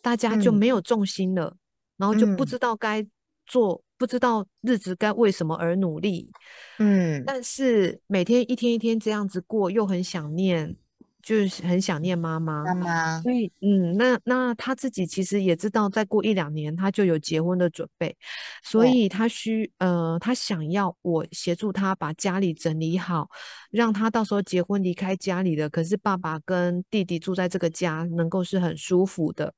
[0.02, 1.56] 大家就嗯没有重心了，
[1.98, 3.06] 然后就不嗯知道该
[3.48, 6.30] 做，不知道日子该为什么而努力。
[6.78, 10.76] 嗯但是每天一天一天这样子过，又很想念，
[11.24, 12.64] 就是很想念妈妈。
[12.64, 18.16] 妈妈，所以，嗯，那那他自己其实也知道，再过一两年他就有结婚的准备，
[18.64, 23.30] 所以他需呃，他想要我协助他把家里整理好，
[23.72, 29.54] 让他到时候结婚离开家里的，可是爸爸跟弟弟住在这个家，能够是很舒服的。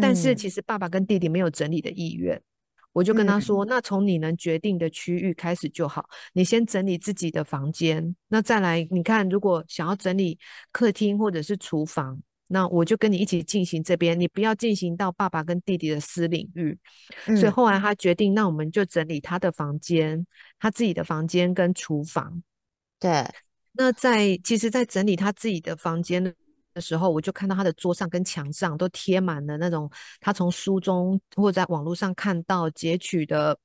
[0.00, 2.40] 但是嗯其实爸爸跟弟弟没有整理的意愿，
[2.92, 10.38] 我就跟他嗯说，那从你能决定的区域开始就好，你先整理自己的房间，那再来，你看如果想要整理
[10.70, 16.78] 客厅或者是厨房，那我就跟你一起进行这边，你不要进行到爸爸跟弟弟的私领域。
[17.24, 20.26] 所以嗯后来他决定，那我们就整理他的房间，
[20.58, 22.42] 他自己的房间跟厨房。
[23.00, 23.26] 对，
[23.72, 26.22] 那在其实，在整理他自己的房间
[26.74, 33.58] 的的时候，我就看到他的桌上跟墙上都贴满了那种他从书中或者在网络上看到截取的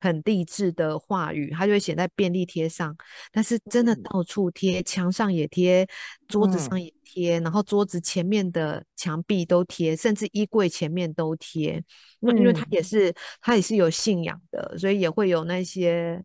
[0.00, 2.94] 很励志的话语，他就会写在便利贴上。
[3.32, 5.86] 但是真的嗯到处贴，墙上也贴，
[6.28, 11.82] 桌子嗯上也贴，然后桌子前面的墙壁都贴，甚至衣柜前面都贴。
[12.20, 16.22] 那因为他嗯也是他也是有信仰的，所以也会有那些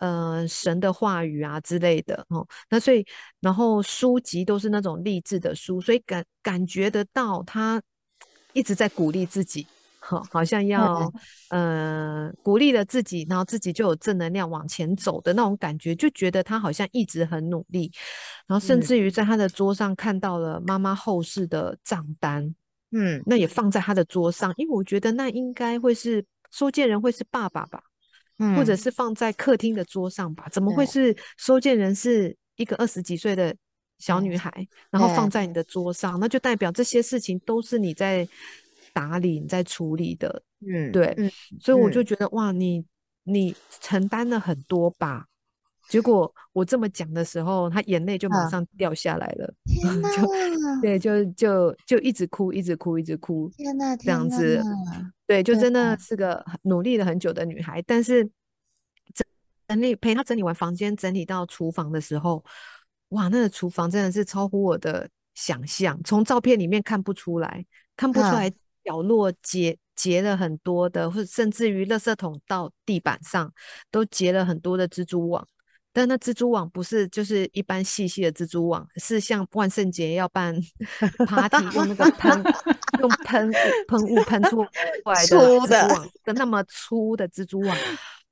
[0.00, 2.44] 呃神的话语啊之类的哦。
[2.68, 3.06] 那所以
[3.40, 7.80] 然后书籍都是那种励志的书，所以感感觉得到他
[8.52, 9.66] 一直在鼓励自己，
[10.00, 11.12] 好，好像要
[11.50, 17.92] 呃鼓励了自己，然后自己就有正能量往前走的那种感觉，就觉得他好像一直很努力，
[18.46, 22.54] 然后甚嗯至于在他的桌上看到了妈妈后世的账单。
[22.92, 27.80] 嗯那也放在他的桌上，因为我觉得那应该会是收件人会是爸爸吧，
[28.56, 30.48] 或者嗯是放在客厅的桌上吧？
[30.50, 33.54] 怎么会是收件人是一个二十几岁的
[33.98, 34.50] 小女孩，
[34.90, 36.18] 然后放在你的桌上？
[36.18, 38.26] 那就代表这些事情都是你在
[38.92, 41.14] 打理、你在处理的，嗯对。
[41.16, 41.30] 嗯
[41.60, 42.84] 所以我就嗯觉得哇，你
[43.24, 45.26] 你承担了很多吧。
[45.90, 50.22] 结果我这么讲的时候，他眼泪就马嗯上掉下来了，天哪，就
[50.80, 54.62] 对，就就就一直哭，一直哭，一直哭，天哪，这样子，
[55.26, 57.82] 对，就真的是个很努力了很久的女孩。
[57.82, 58.24] 但是
[59.12, 59.26] 整
[59.66, 62.44] 整理陪她整理完房间，整理到厨房的时候，
[63.08, 67.66] 哇，那个厨房真的是超乎我的想象，从照片里面看不出来，
[67.96, 68.52] 看不出嗯来
[68.84, 73.52] 角落结结了很多的，或者甚至于垃圾桶到地板上
[73.90, 75.44] 都结了很多的蜘蛛网。
[75.92, 80.54] 但那蜘蛛网不是就是一般细细的蜘蛛网，是像万圣节要办
[81.26, 82.42] party 用那个喷
[83.00, 83.54] 用喷雾
[83.88, 87.76] 喷雾 喷出来的蜘蛛网的那么粗的蜘蛛网，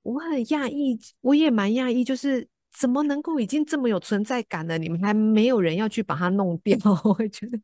[0.03, 6.79] 我很讶异，我也蛮讶异，就是怎么能够已经这么有存在感了，你们还没有人要去把它弄掉？
[7.03, 7.59] 我会觉得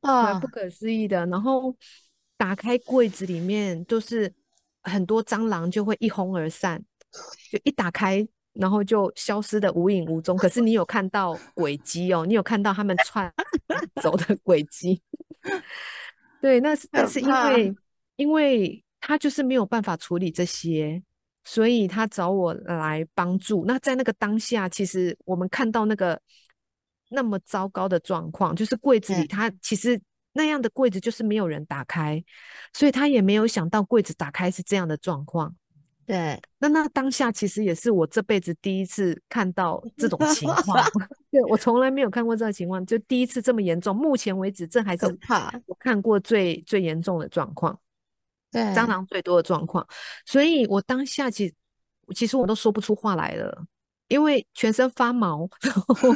[0.00, 1.26] 蛮啊不可思议的。
[1.26, 1.76] 然后
[2.36, 4.32] 打开柜子里面，就是
[4.82, 6.80] 很多蟑螂就会一哄而散，
[7.50, 10.36] 就一打开，然后就消失的无影无踪。
[10.36, 13.32] 可是你有看到轨迹哦，你有看到他们串
[14.02, 15.02] 走的轨迹。
[16.40, 17.74] 对，那是那是因为
[18.16, 21.02] 因为他就是没有办法处理这些，
[21.44, 23.64] 所以他找我来帮助。
[23.66, 26.20] 那在那个当下，其实我们看到那个
[27.10, 30.00] 那么糟糕的状况，就是柜子里嗯他其实
[30.32, 32.22] 那样的柜子就是没有人打开，
[32.72, 35.54] 所以他也没有想到柜子打开是这样的状况。
[36.06, 40.84] 对， 那那当下其实也是我这辈子第一次看到 这种情况，
[41.30, 43.94] 对我从来没有看过这个情况，就第一次这么严重。
[43.94, 45.52] 目前为止，这还是可怕。
[45.66, 47.78] 我看过最最严重的状况，
[48.50, 49.86] 对，蟑螂最多的状况。
[50.26, 51.54] 所以我当下其实
[52.14, 53.64] 其实我都说不出话来了，
[54.08, 56.14] 因为全身发毛，然后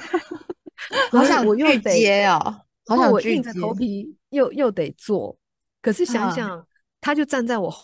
[1.10, 5.36] 好想我又得接哦，好想我硬着头皮又又得做，
[5.80, 6.66] 可是想嗯想，
[7.00, 7.74] 他就站在我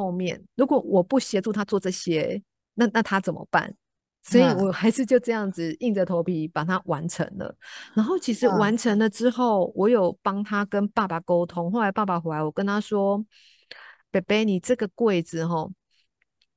[0.00, 2.42] 后后面，如果我不协助他做这些，
[2.74, 3.74] 那那他怎么办？
[4.22, 7.54] 所以嗯我还是就这样子硬着头皮把它完成了。
[7.94, 11.72] 然后其实嗯完成了之后，我有帮他跟爸爸沟通。
[11.72, 13.24] 后来爸爸回来，我跟他说
[14.10, 15.68] ：“北北，你这个柜子哈，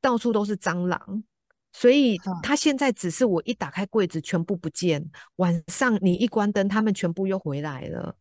[0.02, 1.24] 到处都是蟑螂。”
[1.72, 5.04] 所以嗯他现在只是我一打开柜子全部不见，
[5.38, 8.16] 晚上你一关灯，他们全部又回来了。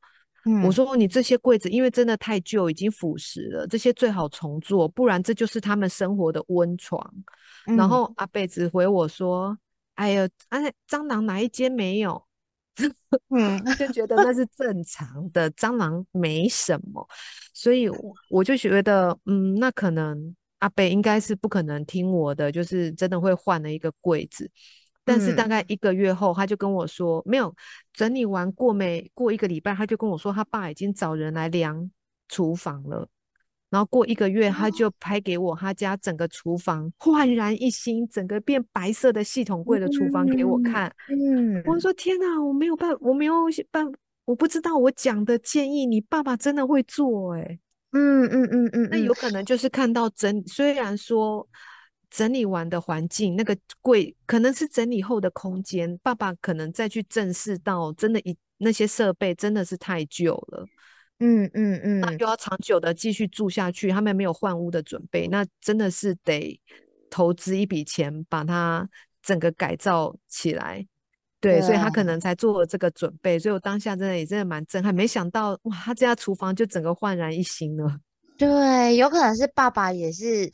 [0.44, 7.00] 嗯我说你这些柜子，因为真的太旧，已经腐蚀了，这些最好重做，不然这就是他们生活的温床。
[7.64, 9.56] 然嗯后阿贝只回我说
[9.94, 12.20] ：“哎呦，哎，蟑螂哪一间没有？”
[13.30, 17.06] 嗯 就觉得那是正常的，蟑螂没什么，
[17.52, 24.50] 所以我我就觉得，嗯，那可能阿贝应该是不可能听我的，就是真的会换了一个柜子。
[25.04, 25.48] 但是大嗯。
[25.48, 27.54] 概一个月后，他就跟我说，没有
[27.92, 31.90] 整理完过没过一个礼拜，他就跟我说，他爸已经找人来量
[32.28, 33.08] 厨房了。
[33.70, 40.94] 然后过一个月，他就拍给我他家整个厨房焕然一新，整个变白色的系统柜的厨房给我嗯看。
[41.08, 41.80] 嗯，我。
[41.80, 43.34] 说天哪，我没有办，我没有
[43.70, 43.90] 办，
[44.26, 47.58] 我不知道我讲的建议你爸爸真的会做哎、
[47.92, 51.48] 嗯嗯嗯嗯嗯那有可能就是看到整，虽然说
[52.14, 60.66] 整理完的环境那个柜可能是整理后的空间，爸爸可能再去正视到真的一那些设备真的是太旧了，
[61.20, 66.60] 嗯嗯嗯，那又要长久的继续住下去，他们没有换屋的准备，那真的是得
[67.08, 68.86] 投资一笔钱把它
[69.22, 70.86] 整个改造起来。
[71.40, 77.98] 对，所以他可能才做了这个准备，所以我当下真的也真的蛮震撼，没想到哇，他家厨房就整个焕然一新了。
[78.38, 80.48] 对，有可能是爸爸也是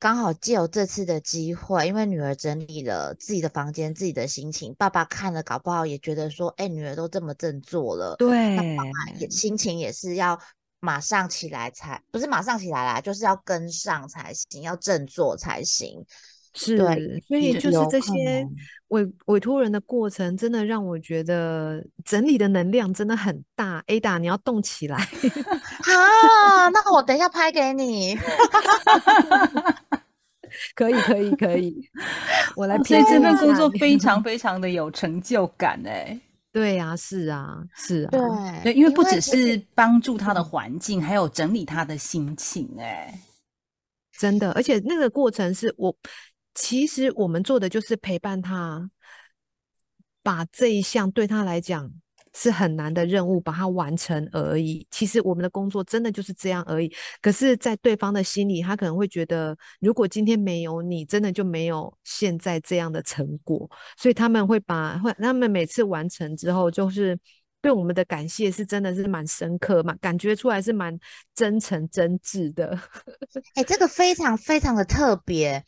[0.00, 8.90] 刚好借由这次的机会，因为女儿整理了自己的房间、自己的心情，爸爸看了，搞不好也觉得说，哎，女儿都这么振作了，对那爸爸
[9.20, 10.40] 也心情也是要
[10.80, 16.02] 马上起来才，不是马上起来啦，就是要跟上才行，要振作才行。
[16.52, 18.44] 是，对所以就是这些
[18.88, 23.80] 委委托人的过程，真的让我觉得整理的能量真的很大。
[23.86, 24.96] Ada，你要动起来。
[25.86, 28.18] 啊，那我等一下拍给你。
[30.74, 31.90] 可以，可以，可以，
[32.56, 36.18] 我来所以这份工作非常非常的有成就感哎。
[36.52, 38.20] 对呀、是啊，是啊，对
[38.64, 43.16] 对，因为不只是帮助他的嗯环境，还有整理他的心情哎。
[44.18, 45.96] 真的，而且那个过程是我，
[46.54, 48.90] 其实我们做的就是陪伴他，
[50.22, 51.90] 把这一项对他来讲
[52.34, 54.86] 是很难的任务把它完成而已。
[54.90, 56.92] 其实我们的工作真的就是这样而已。
[57.20, 63.70] 可是，在对方的心里，他可能会觉得，如果今天没有你，真的就没有现在这样的成果。
[63.96, 67.18] 所以他们会把，会他们每次完成之后，就是。
[67.62, 70.98] 对我们的感谢是真的是蛮深刻，嘛感觉出来是蛮
[71.34, 72.74] 真诚真挚的。
[73.52, 75.62] 哎、这个非常非常的特别，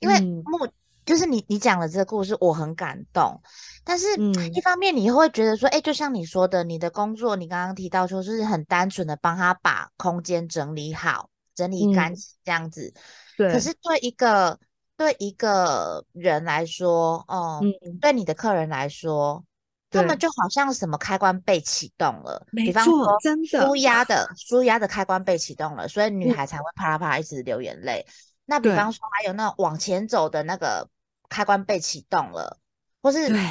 [0.00, 0.70] 因为嗯目、
[1.08, 3.40] 就是你你讲的这个故事，我很感动。
[3.82, 12.92] 但是，嗯一方面你会觉得说，哎、就像你说的，你的工作，你刚刚提到说，就是很单纯的帮他把空间整理好、整理干嗯净这样子。
[13.38, 14.58] 对，可是对一个
[14.98, 19.42] 对一个人来说，哦、嗯，对你的客人来说，
[19.90, 28.06] 他们就好像什么开关被启动了，比方说真的舒压的舒压的开关被启动了，所以女嗯孩才会啪啦啪啦一直流眼泪。
[28.44, 30.88] 那比方说还有那种往前走的那个
[31.28, 32.58] 开关被启动了，
[33.02, 33.44] 或是对，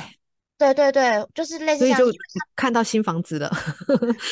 [0.58, 2.18] 对对对，就是类似像所以就
[2.56, 3.52] 看到新房子了。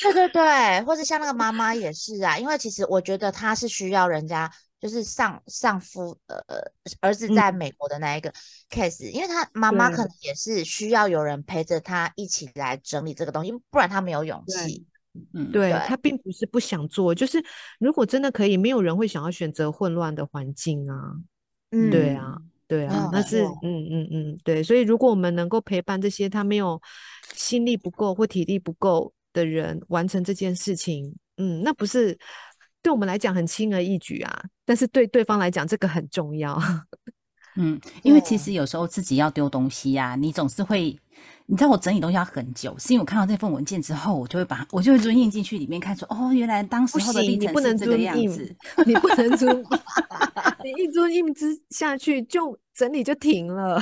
[0.02, 6.38] 对对对，或是像那个妈妈也是啊，因为其实我觉得她是需要人家就是上上夫呃
[7.02, 8.32] 儿子嗯在美国的那一个
[8.70, 14.86] case，、因为他妈妈可能也是需要有人陪着他一起来整理这个东西，不然他没有勇对气。
[15.34, 17.42] 嗯，对对他并不是不想做，就是
[17.80, 21.16] 如果真的可以，没有人会想要选择混乱的环境啊。
[21.72, 22.36] 嗯，对啊，
[22.68, 24.64] 对，啊那是嗯嗯嗯，对。
[24.64, 26.82] 所以如果我们能够陪伴这些他没有
[27.34, 32.18] 心力不够或体力不够的人完成这件事情，嗯，那不是
[32.82, 36.60] 对我们来讲很轻而易举啊，但是对对方来讲这个很重要。
[37.58, 40.98] 嗯， 因为其对实有时候自己要丢东西呀、你总是会，
[41.48, 49.64] 你知道我整理东西要很久，是因为我看到这份文件之后，我就会把我就会钻印进去里面看说，哦，原来当时不候的历行，你不能程是这个样子。，你不能遵印，
[50.64, 53.82] 你一遵印之下去就整理就停了。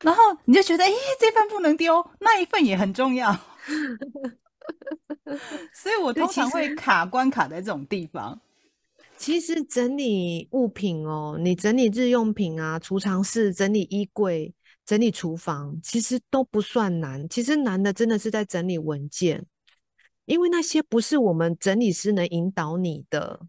[0.00, 3.32] 然后你就觉得，诶，这份不能丢，那一份也很重要。
[5.74, 8.40] 所以我通常会卡关卡在这种地方。
[9.18, 14.54] 其实整理物品哦，你整理日用品啊、储藏室、整理衣柜、
[14.84, 17.28] 整理厨房，其实都不算难。
[17.28, 19.44] 其实难的真的是在整理文件，
[20.24, 23.40] 因为那些不是我们整理师能引导你的，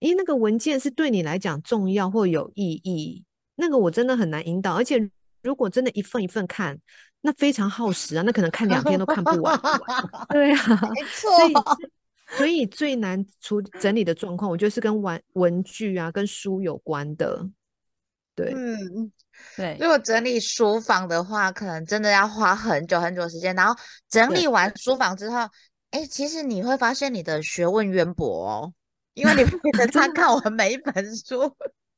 [0.00, 4.74] 因为那个文件是对你来讲重要或有意义，那个我真的很难引导。
[4.74, 5.10] 而且
[5.42, 6.78] 如果真的一份一份看，
[7.20, 9.56] 那非常耗时啊，那可能看两天都看不完。
[10.30, 11.78] 对啊，没所以错，
[12.36, 17.48] 所以最难处整理的状况，我觉得是跟文文具啊、跟书有关的。
[18.34, 19.12] 对，嗯，
[19.56, 23.54] 对如，果整理书房的话，可能真的要花很久很久时间。
[23.54, 23.74] 然后
[24.08, 25.38] 整理完书房之后，
[25.90, 28.72] 哎，其实你会发现你的学问渊博哦，
[29.14, 31.54] 因为你不能 参看完每一本书，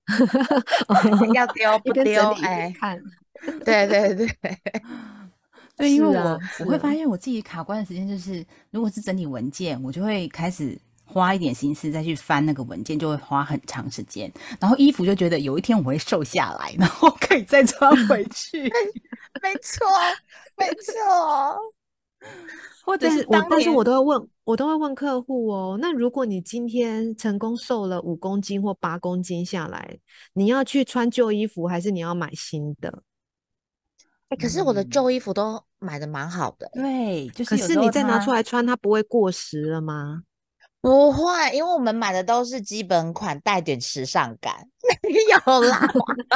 [1.35, 2.31] 要丢不丢？
[2.43, 3.01] 哎，看。
[3.65, 4.27] 对 对对，
[5.77, 14.33] 对，因为我、我会是发现我自己卡关的时间就是，如果是整理文件，我就会开始花一点心思再去翻那个文件，就会花很长时间。
[14.59, 18.63] 然后衣服就觉得有一天我会瘦下来，然后可以再穿回去，
[19.43, 19.87] 没错，
[20.57, 21.59] 没错。
[22.85, 25.79] 或者是但是我都会问，我都会问客户哦。
[25.81, 29.99] 那如果你今天成功瘦了五公斤或八公斤下来，
[30.35, 33.03] 你要去穿旧衣服，还是你要买新的？
[34.29, 40.23] 哎，可是我的嗯旧衣服都买的蛮好的，对，就是可是你再拿出它来穿，它不会过时了吗？
[40.85, 44.55] 不会，因为我们买的都是基本款，带点时尚感。
[45.03, 45.09] 没
[45.47, 45.81] 有啦，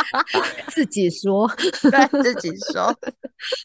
[0.72, 1.46] 自己说，
[1.82, 2.98] 对自己说。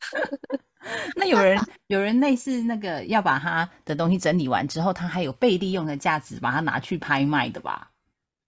[1.16, 1.58] 那有人
[1.88, 7.90] 有人类似那个要把他的东西整理完之后，他还有被利用的价值，把它拿去拍卖的吧？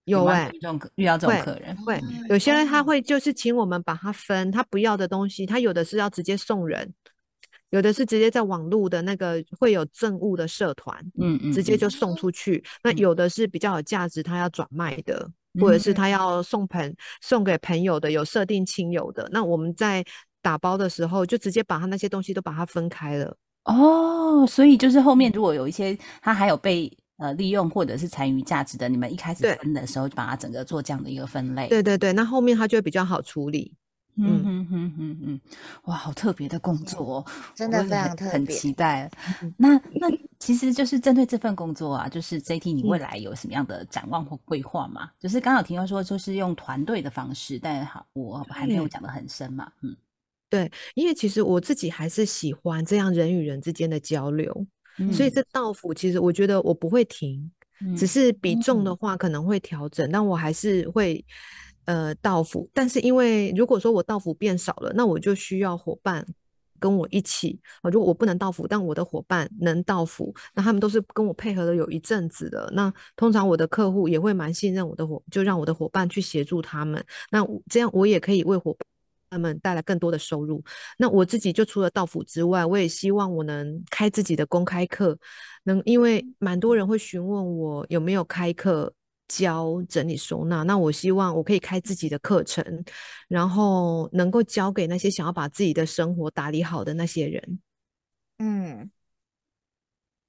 [0.03, 6.93] 有哎、遇这种遇到这种客人，会嗯有些人他哦会就是请我们把它分，他不要的东西，他有的是要直接送人，
[7.71, 12.63] 有的是直接在网络的那个会有赠物的社团，嗯嗯，嗯直接就送出去。
[12.83, 19.27] 那嗯有的是比较有价值，他要转卖的，或者是嗯他要送朋送给朋友的，有设定亲友的。
[19.31, 20.03] 那我们在
[20.41, 23.35] 打包的时候，就直接把他那些东西都把它分开了。
[23.65, 31.67] 哦，所以就是后面如果有一些他还有被呃利用或者是残余价值的，你们一开始分的时候就把它整个做这样的一个分类。
[31.67, 33.73] 对对对，那后面它就会比较好处理。
[34.17, 34.43] 嗯。
[34.43, 35.41] 哼哼哼哼，
[35.83, 38.55] 哇，好特别的工作哦，真的非常特别。
[38.55, 39.11] 期待。
[39.41, 39.53] 嗯。
[39.57, 40.07] 那那
[40.39, 45.09] 其实就是针对这份工作啊，就是 JT，你未嗯来有什么样的展望或规划吗？
[45.19, 49.95] 就是刚刚有提到说，就是用团队的方式，但好，我还没有对讲的很深嘛，嗯。
[50.49, 54.65] 对，因为其实我自己还是喜欢这样人与人之间的交流，
[55.11, 57.51] 所以嗯这道府其实我觉得我不会停，
[57.97, 58.97] 只嗯是比重的嗯。
[58.97, 61.25] 话可能会调整，但我还是会
[61.85, 62.69] 呃到府。
[62.73, 66.25] 但是因为如果说我到府变少了，那我就需要伙伴
[66.79, 67.59] 跟我一起。
[67.81, 72.69] 啊如果我不能到府，但我的伙伴能到府，那他们都是跟我配合了有一阵子的。
[72.73, 77.03] 那通常我的客户也会蛮信任我的伙，就让我的伙伴去协助他们。
[77.31, 78.85] 那这样我也可以为伙伴。
[79.37, 80.63] 们带来更多的收入。
[80.97, 85.17] 那我自己就除了到府之外，我也希望我能开自己的公开课，
[85.63, 88.93] 能因为蛮多人会询问我有没有开课
[89.27, 92.83] 教整理收纳，那我希望我可以开自己的课程，
[93.27, 97.59] 然后能够教给那些想要把自己的生活打理好的那些人。
[98.37, 98.91] 嗯，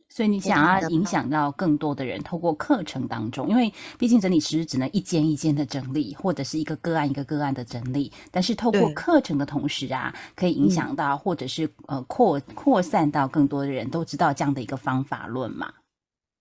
[0.08, 15.72] 所以你想要影响到更多的人，透过课程当中，因为毕竟整理师只能一间一间的整理，或者是一个个案一个个案的整理，但是透过课程的同时啊，可以影嗯响到，或者是呃扩扩散到更多的人都知道这样的一个方法论嘛。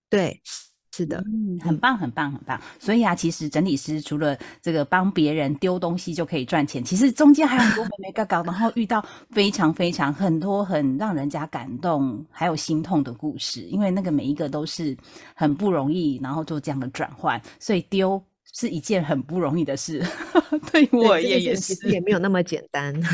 [0.08, 0.40] 对，
[0.96, 2.58] 是的，嗯，很棒，很棒，很棒。
[2.78, 14.96] 所以啊，其实整理师除了这个帮别人丢东西就可以赚钱，其实中间还有很多没没嘎嘎，然后遇到非常非常很多很让人家感动还有心痛的故事，因为那个每一个都是
[15.34, 18.22] 很不容易，然后做这样的转换，所以丢。
[18.58, 20.02] 是一件很不容易的事，
[20.72, 22.94] 对于我而言也是，也没有那么简单。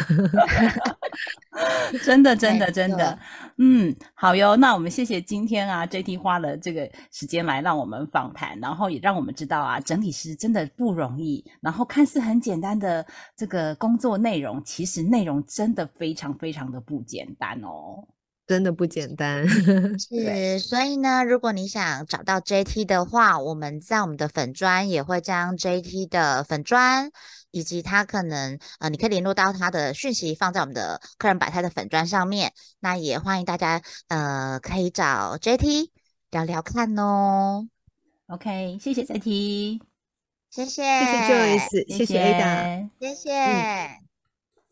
[2.04, 3.18] 真的，真的，真的，
[3.58, 4.54] 嗯，好哟。
[4.54, 11.44] 那我们谢谢今天啊，JT 花了这个时间来让我们访谈，然后也让我们知道啊，整理师真的不容易。
[11.60, 13.04] 然后看似很简单的
[13.36, 18.06] 这个工作内容，其实内容真的非常非常的不简单哦。
[18.52, 19.48] 真的不简单。
[19.98, 27.10] 是，所以呢，如果你想找到 JT 的话，我们在我们的粉砖也会将 JT 的粉砖
[27.50, 32.52] 以及他可能呃，你可以联络到他的讯息放在我们的客人百态的粉砖上面。
[32.80, 35.88] 那也欢迎大家呃可以找 JT
[36.30, 37.66] 聊聊看哦。
[38.26, 39.80] OK，谢谢 JT，
[40.50, 42.90] 谢谢，谢谢 Joyce，谢谢 Ada。
[43.00, 44.11] 谢谢。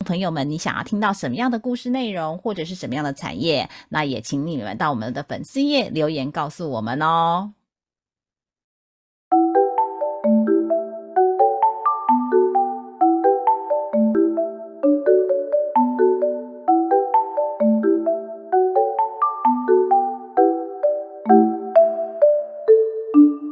[0.05, 7.53] 朋友们，你想要听到什么样的故事内容，或者是什么样的产业，那也请你们到我们的粉丝页留言告诉我们哦。